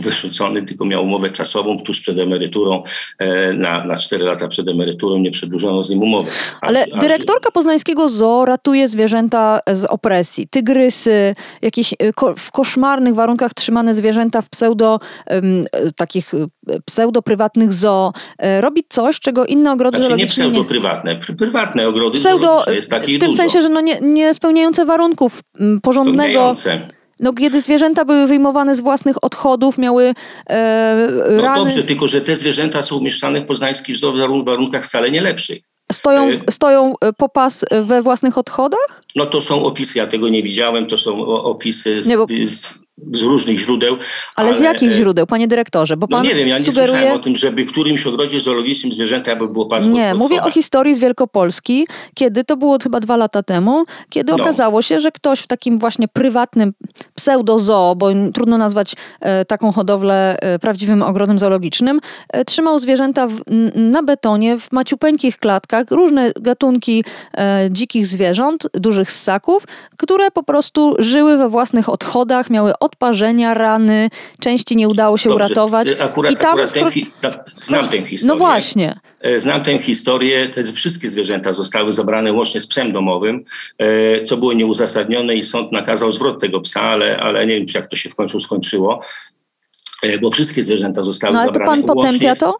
wyrzucony, 0.00 0.62
tylko 0.62 0.84
miał 0.84 1.02
umowę 1.04 1.30
czasową 1.30 1.78
tuż 1.78 2.00
przed 2.00 2.18
emeryturą, 2.18 2.82
e, 3.18 3.52
na, 3.52 3.84
na 3.84 3.96
4 3.96 4.24
lata 4.24 4.48
przed 4.48 4.68
emeryturą, 4.68 5.18
nie 5.18 5.30
przedłużono 5.30 5.82
z 5.82 5.90
nim 5.90 6.02
umowy. 6.02 6.30
Aż- 6.30 6.68
Ale 6.68 6.82
aż- 6.82 7.00
dyrektorka 7.00 7.50
poznańskiego 7.50 8.08
zoo 8.08 8.44
ratuje 8.44 8.88
zwierzęta 8.88 9.60
z 9.72 9.84
opresji. 9.84 10.48
Tygrysy, 10.48 11.34
jakieś 11.62 11.94
ko- 12.14 12.34
w 12.38 12.50
koszmarnych 12.50 13.14
warunkach 13.14 13.54
trzymane 13.54 13.94
zwierzęta 13.94 14.42
w 14.42 14.48
pseudo, 14.48 14.98
y, 15.32 15.92
takich 15.96 16.34
y, 16.34 16.48
pseudo-prywatnych 16.90 17.72
zoo. 17.72 18.12
Y, 18.44 18.60
Robi 18.60 18.82
coś, 18.88 19.20
czego 19.20 19.46
inne 19.46 19.72
ogrody 19.72 19.98
Znaczy 19.98 20.14
nie 20.14 20.26
pseudo-prywatne, 20.26 21.18
pr- 21.18 21.36
prywatne 21.36 21.88
ogrody 21.88 22.18
Pseudo, 22.18 22.62
jest 22.72 22.90
takich 22.90 23.16
w 23.16 23.20
tym 23.20 23.30
dużo. 23.30 23.42
sensie, 23.42 23.62
że 23.62 23.68
no 23.68 23.80
nie, 23.80 24.00
nie 24.00 24.34
spełniające 24.34 24.84
warunków 24.84 25.40
porządnego... 25.82 26.54
Spełniające. 26.56 26.88
No, 27.20 27.32
kiedy 27.32 27.60
zwierzęta 27.60 28.04
były 28.04 28.26
wyjmowane 28.26 28.74
z 28.74 28.80
własnych 28.80 29.24
odchodów, 29.24 29.78
miały 29.78 30.14
e, 30.50 31.08
No 31.36 31.42
rany, 31.42 31.58
dobrze, 31.58 31.82
tylko 31.82 32.08
że 32.08 32.20
te 32.20 32.36
zwierzęta 32.36 32.82
są 32.82 32.96
umieszczane 32.96 33.40
w 33.40 33.44
poznańskich 33.44 33.96
w 33.96 34.00
warun- 34.00 34.44
warunkach 34.46 34.84
wcale 34.84 35.10
nie 35.10 35.20
lepszych. 35.20 35.58
stoją, 35.92 36.28
y- 36.28 36.40
stoją 36.50 36.94
e, 37.00 37.12
po 37.12 37.28
pas 37.28 37.64
we 37.82 38.02
własnych 38.02 38.38
odchodach? 38.38 39.02
No 39.16 39.26
to 39.26 39.40
są 39.40 39.64
opisy, 39.64 39.98
ja 39.98 40.06
tego 40.06 40.28
nie 40.28 40.42
widziałem, 40.42 40.86
to 40.86 40.98
są 40.98 41.26
opisy 41.26 42.02
z, 42.02 42.08
Nie, 42.08 42.16
bo- 42.16 42.26
z, 42.46 42.74
z 43.12 43.22
różnych 43.22 43.58
źródeł. 43.58 43.96
Ale, 44.36 44.54
z 44.54 44.60
jakich 44.60 44.92
e, 44.92 44.94
źródeł, 44.94 45.26
panie 45.26 45.48
dyrektorze? 45.48 45.96
Bo 45.96 46.06
No 46.10 46.16
pan 46.16 46.26
nie 46.26 46.34
wiem, 46.34 46.48
ja 46.48 46.54
nie 46.58 46.64
sugeruje... 46.64 46.88
słyszałem 46.88 47.16
o 47.16 47.18
tym, 47.18 47.36
żeby 47.36 47.64
w 47.64 47.72
którymś 47.72 48.06
ogrodzie 48.06 48.40
zoologicznym 48.40 48.92
zwierzęta 48.92 49.36
by 49.36 49.48
było 49.48 49.66
pas 49.66 49.84
pod- 49.84 49.92
Nie, 49.92 50.14
mówię 50.14 50.42
o 50.42 50.50
historii 50.50 50.94
z 50.94 50.98
Wielkopolski, 50.98 51.86
kiedy 52.14 52.44
to 52.44 52.56
było 52.56 52.78
chyba 52.82 53.00
dwa 53.00 53.16
lata 53.16 53.42
temu, 53.42 53.84
kiedy 54.10 54.32
No. 54.32 54.38
okazało 54.44 54.82
się, 54.82 55.00
że 55.00 55.12
ktoś 55.12 55.40
w 55.40 55.46
takim 55.46 55.78
właśnie 55.78 56.08
prywatnym 56.08 56.72
pseudozoo, 57.14 57.94
bo 57.96 58.08
trudno 58.34 58.58
nazwać 58.58 58.94
e, 59.20 59.44
taką 59.44 59.72
hodowlę 59.72 60.36
e, 60.40 60.58
prawdziwym 60.58 61.02
ogrodem 61.02 61.38
zoologicznym, 61.38 62.00
e, 62.28 62.44
trzymał 62.44 62.78
zwierzęta 62.78 63.26
w, 63.26 63.40
na 63.74 64.02
betonie, 64.02 64.58
w 64.58 64.72
maciupeńkich 64.72 65.38
klatkach, 65.38 65.90
różne 65.90 66.32
gatunki 66.40 67.04
e, 67.36 67.68
dzikich 67.70 68.06
zwierząt, 68.06 68.66
dużych 68.74 69.12
ssaków, 69.12 69.64
które 69.96 70.30
po 70.30 70.42
prostu 70.42 70.94
żyły 70.98 71.36
we 71.36 71.48
własnych 71.48 71.88
odchodach, 71.88 72.50
miały 72.50 72.72
odparzenia, 72.84 73.54
rany, 73.54 74.10
części 74.40 74.76
nie 74.76 74.88
udało 74.88 75.18
się 75.18 75.28
Dobrze, 75.28 75.44
uratować. 75.46 75.88
e, 75.88 76.02
Akurat, 76.02 76.32
I 76.32 76.36
tam 76.36 76.52
akurat 76.52 76.72
ten, 76.72 76.90
hi- 76.90 77.10
tak, 77.20 77.44
znam 77.54 77.88
tę 77.88 77.98
historię. 78.02 78.26
No 78.28 78.36
właśnie. 78.36 79.00
E, 79.20 79.40
Znam 79.40 79.62
tę 79.62 79.78
historię, 79.78 80.48
te 80.48 80.62
wszystkie 80.64 81.08
zwierzęta 81.08 81.52
zostały 81.52 81.92
zabrane 81.92 82.32
łącznie 82.32 82.60
z 82.60 82.66
psem 82.66 82.92
domowym, 82.92 83.44
e, 83.78 84.22
co 84.22 84.36
było 84.36 84.52
nieuzasadnione 84.52 85.34
i 85.36 85.42
sąd 85.42 85.72
nakazał 85.72 86.12
zwrot 86.12 86.40
tego 86.40 86.60
psa, 86.60 86.80
ale, 86.80 87.16
ale 87.16 87.46
nie 87.46 87.54
wiem, 87.54 87.66
czy 87.66 87.78
jak 87.78 87.86
to 87.86 87.96
się 87.96 88.08
w 88.10 88.14
końcu 88.14 88.40
skończyło, 88.40 89.00
bo 90.22 90.30
wszystkie 90.30 90.62
zwierzęta 90.62 91.02
zostały 91.02 91.34
No 91.34 91.40
ale 91.40 91.48
to 91.48 91.54
zabrane 91.54 91.72
pan 91.72 91.82
potępia 91.82 92.06
łącznie 92.08 92.36
z- 92.36 92.40
to? 92.40 92.58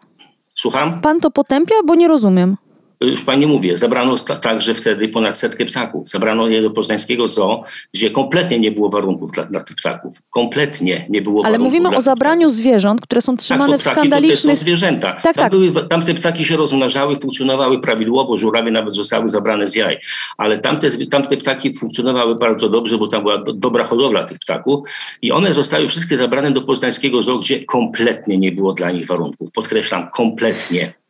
Słucham? 0.49 1.01
Pan 1.01 1.19
to 1.19 1.31
potępia, 1.31 1.75
bo 1.85 1.95
nie 1.95 2.07
rozumiem. 2.07 2.57
Już 3.01 3.23
pani 3.23 3.45
mówię, 3.45 3.77
zabrano 3.77 4.15
także 4.17 4.73
wtedy 4.73 5.09
ponad 5.09 5.37
setkę 5.37 5.65
ptaków. 5.65 6.09
Zabrano 6.09 6.47
je 6.47 6.61
do 6.61 6.71
poznańskiego 6.71 7.27
zoo, 7.27 7.63
gdzie 7.93 8.11
kompletnie 8.11 8.59
nie 8.59 8.71
było 8.71 8.89
warunków 8.89 9.31
dla, 9.31 9.43
dla 9.43 9.59
tych 9.59 9.75
ptaków. 9.75 10.21
Kompletnie 10.29 11.05
nie 11.09 11.21
było 11.21 11.45
Ale 11.45 11.59
mówimy 11.59 11.95
o 11.97 12.01
zabraniu 12.01 12.47
ptaków. 12.47 12.55
zwierząt, 12.55 13.01
które 13.01 13.21
są 13.21 13.33
Tak, 13.33 13.41
trzymane 13.41 13.73
to 13.73 13.79
w 13.79 13.81
ptaki 13.81 13.95
to 13.95 14.01
też 14.01 14.03
są 14.03 14.09
skandalicznych... 14.11 14.57
zwierzęta. 14.57 15.13
Tak, 15.13 15.23
tam, 15.23 15.33
tak. 15.33 15.51
Były, 15.51 15.87
tam 15.87 16.03
te 16.03 16.13
ptaki 16.13 16.45
się 16.45 16.57
rozmnażały, 16.57 17.17
funkcjonowały 17.19 17.81
prawidłowo, 17.81 18.37
żurawie 18.37 18.71
nawet 18.71 18.95
zostały 18.95 19.29
zabrane 19.29 19.67
z 19.67 19.75
jaj. 19.75 19.97
Ale 20.37 20.57
tamte, 20.57 20.89
tamte 21.07 21.37
ptaki 21.37 21.75
funkcjonowały 21.75 22.35
bardzo 22.35 22.69
dobrze, 22.69 22.97
bo 22.97 23.07
tam 23.07 23.21
była 23.21 23.37
do, 23.37 23.53
dobra 23.53 23.83
hodowla 23.83 24.23
tych 24.23 24.39
ptaków 24.39 24.89
i 25.21 25.31
one 25.31 25.53
zostały 25.53 25.87
wszystkie 25.87 26.17
zabrane 26.17 26.51
do 26.51 26.61
poznańskiego 26.61 27.21
zoo, 27.21 27.39
gdzie 27.39 27.65
kompletnie 27.65 28.37
nie 28.37 28.51
było 28.51 28.73
dla 28.73 28.91
nich 28.91 29.07
warunków. 29.07 29.51
Podkreślam, 29.51 30.09
kompletnie. 30.13 31.04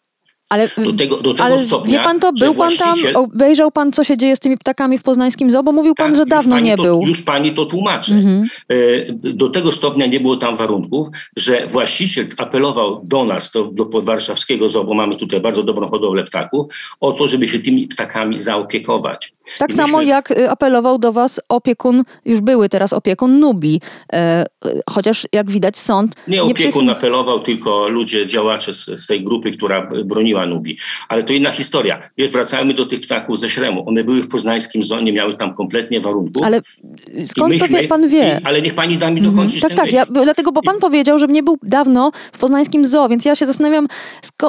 Ale, 0.50 0.70
Do 0.78 0.94
tego, 0.94 1.18
do 1.18 1.34
tego 1.34 1.44
ale 1.44 1.60
stopnia, 1.60 2.00
wie 2.00 2.04
pan 2.04 2.20
to, 2.20 2.34
był 2.34 2.54
pan 2.54 2.72
tam, 2.78 2.96
obejrzał 3.16 3.72
pan, 3.72 3.92
co 3.92 4.04
się 4.04 4.18
dzieje 4.18 4.36
z 4.36 4.40
tymi 4.40 4.58
ptakami 4.58 4.98
w 4.98 5.04
poznańskim 5.04 5.52
zoo, 5.52 5.64
bo 5.64 5.72
mówił 5.72 5.96
pan, 5.96 6.08
Tak, 6.08 6.16
że 6.16 6.26
dawno 6.26 6.60
nie 6.60 6.78
to, 6.78 6.84
był. 6.84 6.94
Mhm. 6.94 7.10
Już 7.10 7.22
pani 7.22 7.52
to 7.54 7.66
tłumaczy. 7.66 8.24
E, 8.70 8.76
Do 9.34 9.50
tego 9.50 9.72
stopnia 9.72 10.06
nie 10.06 10.20
było 10.20 10.38
tam 10.38 10.56
warunków, 10.58 11.08
że 11.38 11.68
właściciel 11.68 12.26
apelował 12.38 13.02
do 13.04 13.26
nas, 13.26 13.52
do, 13.52 13.64
do 13.64 14.02
warszawskiego 14.02 14.70
zoo, 14.70 14.84
bo 14.84 14.94
mamy 14.94 15.16
tutaj 15.16 15.40
bardzo 15.40 15.64
dobrą 15.64 15.90
hodowlę 15.90 16.24
ptaków, 16.24 16.66
o 17.02 17.12
to, 17.12 17.28
żeby 17.28 17.48
się 17.48 17.60
tymi 17.60 17.88
ptakami 17.88 18.40
zaopiekować. 18.40 19.34
Tak 19.58 19.74
samo 19.74 20.02
jak 20.02 20.32
y, 20.32 20.50
apelował 20.50 20.98
do 21.00 21.12
was 21.12 21.42
opiekun, 21.50 22.04
już 22.26 22.42
były 22.42 22.70
teraz 22.70 22.94
opiekun 22.94 23.40
Nubi. 23.40 23.82
E, 24.14 24.46
chociaż 24.90 25.28
jak 25.34 25.52
widać 25.52 25.78
sąd... 25.78 26.12
Nie 26.28 26.44
opiekun 26.44 26.86
przychyl- 26.86 26.92
apelował, 26.92 27.40
tylko 27.40 27.88
ludzie, 27.88 28.28
działacze 28.28 28.74
z, 28.74 28.86
z 28.86 29.08
tej 29.08 29.24
grupy, 29.24 29.52
która 29.52 29.90
broniła 30.06 30.35
Pumanubii. 30.40 30.78
Ale 31.10 31.24
to 31.24 31.34
inna 31.34 31.52
historia. 31.52 32.00
Wiesz, 32.18 32.32
wracajmy 32.32 32.74
do 32.74 32.86
tych 32.86 33.02
ptaków 33.02 33.40
ze 33.40 33.50
Śremu. 33.50 33.90
One 33.90 34.04
były 34.04 34.22
w 34.22 34.28
poznańskim 34.28 34.84
zoo, 34.84 35.02
nie 35.02 35.14
miały 35.14 35.38
tam 35.38 35.56
kompletnie 35.56 36.00
warunków. 36.00 36.44
Ale 36.44 36.62
I 37.18 37.28
skąd 37.28 37.54
to 37.58 37.60
myśmy- 37.64 37.82
wie, 37.82 37.88
pan 37.88 38.08
wie? 38.08 38.40
I, 38.42 38.46
ale 38.46 38.62
niech 38.62 38.74
pani 38.74 38.98
da 38.98 39.10
mi 39.12 39.18
Mhm. 39.18 39.36
dokończyć 39.36 39.62
Tak, 39.62 39.70
ten 39.70 39.78
tak, 39.78 39.86
myśl. 39.86 39.96
ja, 39.96 40.06
dlatego, 40.24 40.52
bo 40.52 40.62
pan 40.62 40.80
powiedział, 40.80 41.20
że 41.20 41.28
nie 41.28 41.44
był 41.44 41.58
dawno 41.64 42.12
w 42.32 42.38
poznańskim 42.38 42.86
zoo, 42.86 43.10
więc 43.10 43.26
ja 43.26 43.36
się 43.36 43.46
zastanawiam, 43.46 43.88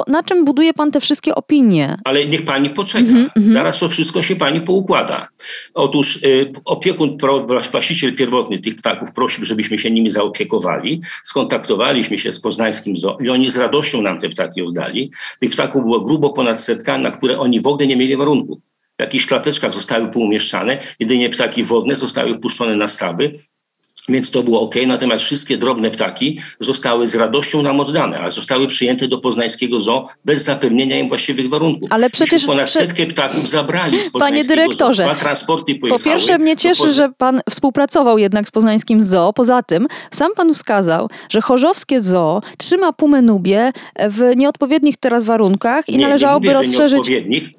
na 0.07 0.23
czym 0.23 0.45
buduje 0.45 0.73
pan 0.73 0.91
te 0.91 1.01
wszystkie 1.01 1.35
opinie? 1.35 1.97
Ale 2.03 2.25
niech 2.25 2.45
pani 2.45 2.69
poczeka. 2.69 2.99
Mhm, 3.09 3.53
Zaraz 3.53 3.79
to 3.79 3.89
wszystko 3.89 4.21
się 4.21 4.35
pani 4.35 4.61
poukłada. 4.61 5.27
Otóż 5.73 6.15
y, 6.23 6.49
opiekun, 6.65 7.17
pro, 7.17 7.47
właściciel 7.71 8.15
pierwotny 8.15 8.59
tych 8.59 8.75
ptaków 8.75 9.11
prosił, 9.11 9.45
żebyśmy 9.45 9.79
się 9.79 9.91
nimi 9.91 10.09
zaopiekowali. 10.09 11.01
Skontaktowaliśmy 11.23 12.17
się 12.19 12.31
z 12.31 12.39
poznańskim 12.39 12.97
zoo 12.97 13.17
i 13.21 13.29
oni 13.29 13.49
z 13.49 13.57
radością 13.57 14.01
nam 14.01 14.19
te 14.19 14.29
ptaki 14.29 14.61
oddali. 14.61 15.11
Tych 15.39 15.51
ptaków 15.51 15.76
było 15.81 16.01
grubo 16.01 16.29
ponad 16.29 16.61
setka, 16.61 16.97
na 16.97 17.11
które 17.11 17.39
oni 17.39 17.61
w 17.61 17.67
ogóle 17.67 17.87
nie 17.87 17.97
mieli 17.97 18.17
warunków. 18.17 18.59
W 18.99 19.01
jakichś 19.01 19.25
klateczkach 19.25 19.73
zostały 19.73 20.07
poumieszczane, 20.07 20.79
jedynie 20.99 21.29
ptaki 21.29 21.63
wodne 21.63 21.95
zostały 21.95 22.39
puszczone 22.39 22.75
na 22.75 22.87
stawy, 22.87 23.33
więc 24.09 24.31
to 24.31 24.43
było 24.43 24.61
ok. 24.61 24.75
Natomiast 24.87 25.23
wszystkie 25.23 25.57
drobne 25.57 25.91
ptaki 25.91 26.39
zostały 26.59 27.07
z 27.07 27.15
radością 27.15 27.61
nam 27.61 27.79
oddane, 27.79 28.19
a 28.19 28.29
zostały 28.31 28.67
przyjęte 28.67 29.07
do 29.07 29.17
poznańskiego 29.17 29.79
zoo 29.79 30.07
bez 30.25 30.43
zapewnienia 30.43 30.99
im 30.99 31.07
właściwych 31.07 31.49
warunków. 31.49 31.91
Ale 31.91 32.09
przecież- 32.09 32.31
Myśmy 32.33 32.47
ponad 32.47 32.65
prze- 32.65 32.79
setkę 32.79 33.05
ptaków 33.05 33.49
zabrali 33.49 34.01
z 34.01 34.09
Panie 34.19 34.43
dyrektorze, 34.43 35.03
zoo. 35.03 35.11
Dwa 35.11 35.15
transporty 35.21 35.75
Po 35.75 35.79
pojechały. 35.81 36.03
pierwsze, 36.03 36.37
mnie 36.39 36.57
cieszy, 36.57 36.89
że 36.89 37.09
pan 37.17 37.41
współpracował 37.49 38.17
jednak 38.17 38.47
z 38.47 38.51
poznańskim 38.51 39.01
zoo. 39.01 39.33
Poza 39.33 39.63
tym, 39.63 39.87
sam 40.11 40.31
pan 40.35 40.53
wskazał, 40.53 41.09
że 41.29 41.41
chorzowskie 41.41 42.01
zoo 42.01 42.41
trzyma 42.57 42.93
pumę 42.93 43.21
nubię 43.21 43.71
w 44.09 44.31
nieodpowiednich 44.35 44.97
teraz 44.97 45.23
warunkach 45.23 45.89
i 45.89 45.97
Nie, 45.97 46.07
należałoby 46.07 46.47
nie 46.47 46.53
mówię, 46.53 46.67
rozszerzyć. 46.67 47.56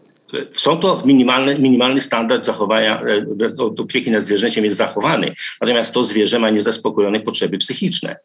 Są 0.53 0.77
to 0.77 1.03
minimalny, 1.05 1.59
minimalny 1.59 2.01
standard 2.01 2.47
zachowania, 2.47 3.03
e, 3.03 3.83
opieki 3.83 4.11
nad 4.11 4.23
zwierzęciem 4.23 4.65
jest 4.65 4.77
zachowany, 4.77 5.35
natomiast 5.61 5.95
to 5.95 6.05
zwierzę 6.05 6.39
ma 6.39 6.51
niezaspokojone 6.51 7.21
potrzeby 7.21 7.59
psychiczne. 7.59 8.17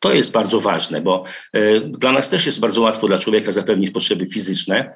To 0.00 0.14
jest 0.14 0.32
bardzo 0.32 0.60
ważne, 0.60 1.00
bo 1.00 1.24
e, 1.52 1.80
dla 1.80 2.12
nas 2.12 2.30
też 2.30 2.46
jest 2.46 2.60
bardzo 2.60 2.80
łatwo 2.80 3.06
dla 3.06 3.18
człowieka 3.18 3.52
zapewnić 3.52 3.90
potrzeby 3.90 4.26
fizyczne, 4.26 4.90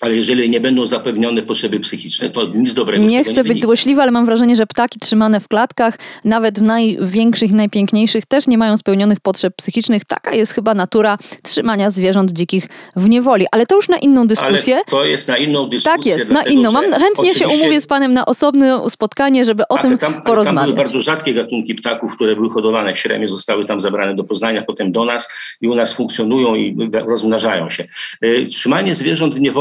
ale 0.00 0.14
jeżeli 0.16 0.50
nie 0.50 0.60
będą 0.60 0.86
zapewnione 0.86 1.42
potrzeby 1.42 1.80
psychiczne, 1.80 2.30
to 2.30 2.44
nic 2.54 2.74
dobrego 2.74 3.04
Nie 3.04 3.24
chcę 3.24 3.32
być 3.32 3.36
wyniknie. 3.42 3.62
złośliwa, 3.62 4.02
ale 4.02 4.10
mam 4.12 4.26
wrażenie, 4.26 4.56
że 4.56 4.66
ptaki 4.66 4.98
trzymane 5.00 5.40
w 5.40 5.48
klatkach, 5.48 5.98
nawet 6.24 6.60
największych, 6.60 7.52
najpiękniejszych, 7.52 8.26
też 8.26 8.46
nie 8.46 8.58
mają 8.58 8.76
spełnionych 8.76 9.20
potrzeb 9.20 9.54
psychicznych. 9.56 10.04
Taka 10.04 10.34
jest 10.34 10.52
chyba 10.52 10.74
natura 10.74 11.18
trzymania 11.42 11.90
zwierząt 11.90 12.32
dzikich 12.32 12.68
w 12.96 13.08
niewoli. 13.08 13.46
Ale 13.52 13.66
to 13.66 13.76
już 13.76 13.88
na 13.88 13.98
inną 13.98 14.26
dyskusję. 14.26 14.74
Ale 14.74 14.84
to 14.84 15.04
jest 15.04 15.28
na 15.28 15.36
inną 15.36 15.68
dyskusję. 15.68 15.96
Tak 15.98 16.06
jest, 16.06 16.28
na 16.28 16.34
dlatego, 16.34 16.54
inną. 16.54 16.72
Mam 16.72 16.92
chętnie 16.92 17.34
się 17.34 17.48
umówię 17.48 17.80
z 17.80 17.86
panem 17.86 18.12
na 18.14 18.26
osobne 18.26 18.80
spotkanie, 18.88 19.44
żeby 19.44 19.62
o 19.68 19.74
Tak, 19.74 19.82
tym 19.82 19.98
tam, 19.98 20.12
Tam 20.14 20.22
porozmawiać. 20.22 20.64
były 20.64 20.76
bardzo 20.76 21.00
rzadkie 21.00 21.34
gatunki 21.34 21.74
ptaków, 21.74 22.16
które 22.16 22.36
były 22.36 22.50
hodowane 22.50 22.94
w 22.94 22.98
Śremie, 22.98 23.28
zostały 23.28 23.64
tam 23.64 23.80
zabrane 23.80 24.14
do 24.14 24.24
Poznania, 24.24 24.62
potem 24.62 24.92
do 24.92 25.04
nas 25.04 25.28
i 25.60 25.68
u 25.68 25.74
nas 25.74 25.92
funkcjonują 25.92 26.54
i 26.54 26.76
rozmnażają 27.06 27.70
się. 27.70 27.84
Y, 28.24 28.46
Trzymanie 28.46 28.94
zwierząt 28.94 29.34
w 29.34 29.40
niewoli 29.40 29.57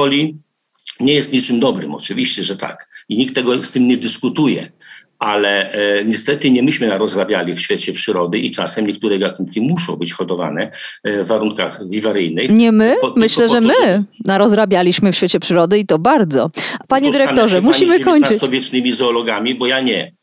nie 0.99 1.13
jest 1.13 1.33
niczym 1.33 1.59
dobrym, 1.59 1.95
oczywiście, 1.95 2.43
że 2.43 2.57
tak. 2.57 2.89
I 3.09 3.17
nikt 3.17 3.35
tego 3.35 3.63
z 3.63 3.71
tym 3.71 3.87
nie 3.87 3.97
dyskutuje. 3.97 4.71
Ale 5.19 5.71
e, 5.71 6.05
niestety 6.05 6.51
nie 6.51 6.63
myśmy 6.63 6.87
narozrabiali 6.87 7.55
w 7.55 7.59
świecie 7.59 7.93
przyrody 7.93 8.39
i 8.39 8.51
czasem 8.51 8.87
niektóre 8.87 9.19
gatunki 9.19 9.61
muszą 9.61 9.95
być 9.95 10.13
hodowane 10.13 10.71
e, 11.03 11.23
w 11.23 11.27
warunkach 11.27 11.89
wiwaryjnych. 11.89 12.51
Nie 12.51 12.71
my? 12.71 12.95
Tylko 13.01 13.19
Myślę, 13.19 13.49
że 13.49 13.61
to, 13.61 13.67
my 13.67 14.03
narozrabialiśmy 14.25 15.11
w 15.11 15.15
świecie 15.15 15.39
przyrody 15.39 15.79
i 15.79 15.85
to 15.85 15.99
bardzo. 15.99 16.51
Panie 16.87 17.11
dyrektorze, 17.11 17.61
musimy 17.61 17.91
pani 17.91 18.01
z 18.01 18.05
kończyć. 18.05 18.31
XIX-wiecznymi 18.31 18.91
zoologami, 18.91 19.55
bo 19.55 19.67
ja 19.67 19.79
nie. 19.79 20.16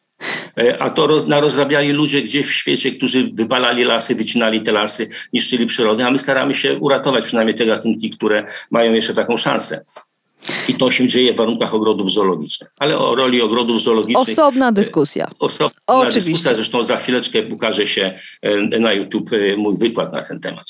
E, 0.58 0.82
A 0.82 0.90
to 0.90 1.06
roz, 1.06 1.26
narozrabiali 1.26 1.92
ludzie 1.92 2.22
gdzieś 2.22 2.46
w 2.46 2.52
świecie, 2.52 2.90
którzy 2.90 3.30
wypalali 3.34 3.84
lasy, 3.84 4.14
wycinali 4.14 4.62
te 4.62 4.72
lasy, 4.72 5.08
niszczyli 5.32 5.66
przyrodę, 5.66 6.06
a 6.06 6.10
my 6.10 6.18
staramy 6.18 6.54
się 6.54 6.78
uratować 6.78 7.24
przynajmniej 7.24 7.54
te 7.54 7.66
gatunki, 7.66 8.10
które 8.10 8.46
mają 8.70 8.92
jeszcze 8.92 9.14
taką 9.14 9.36
szansę. 9.36 9.84
I 10.68 10.74
to 10.74 10.90
się 10.90 11.08
dzieje 11.08 11.34
w 11.34 11.36
warunkach 11.36 11.74
ogrodów 11.74 12.12
zoologicznych. 12.12 12.70
Ale 12.78 12.98
o 12.98 13.14
roli 13.14 13.42
ogrodów 13.42 13.82
zoologicznych 13.82 14.28
Osobna 14.28 14.72
dyskusja. 14.72 15.30
osobna 15.38 15.80
Oczywiście. 15.86 16.20
dyskusja, 16.20 16.54
zresztą 16.54 16.84
za 16.84 16.96
chwileczkę 16.96 17.38
ukaże 17.52 17.86
się 17.86 18.18
e, 18.42 18.78
na 18.78 18.92
YouTube 18.92 19.30
e, 19.32 19.56
mój 19.56 19.76
wykład 19.76 20.12
na 20.12 20.22
ten 20.22 20.40
temat. 20.40 20.64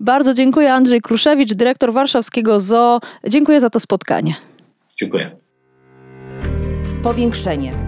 Bardzo 0.00 0.34
dziękuję 0.34 0.72
Andrzej 0.72 1.00
Kruszewicz, 1.00 1.52
dyrektor 1.54 1.92
warszawskiego 1.92 2.60
zoo. 2.60 3.00
Dziękuję 3.28 3.60
za 3.60 3.70
to 3.70 3.80
spotkanie. 3.80 4.34
Dziękuję. 5.00 5.30
Powiększenie. 7.02 7.87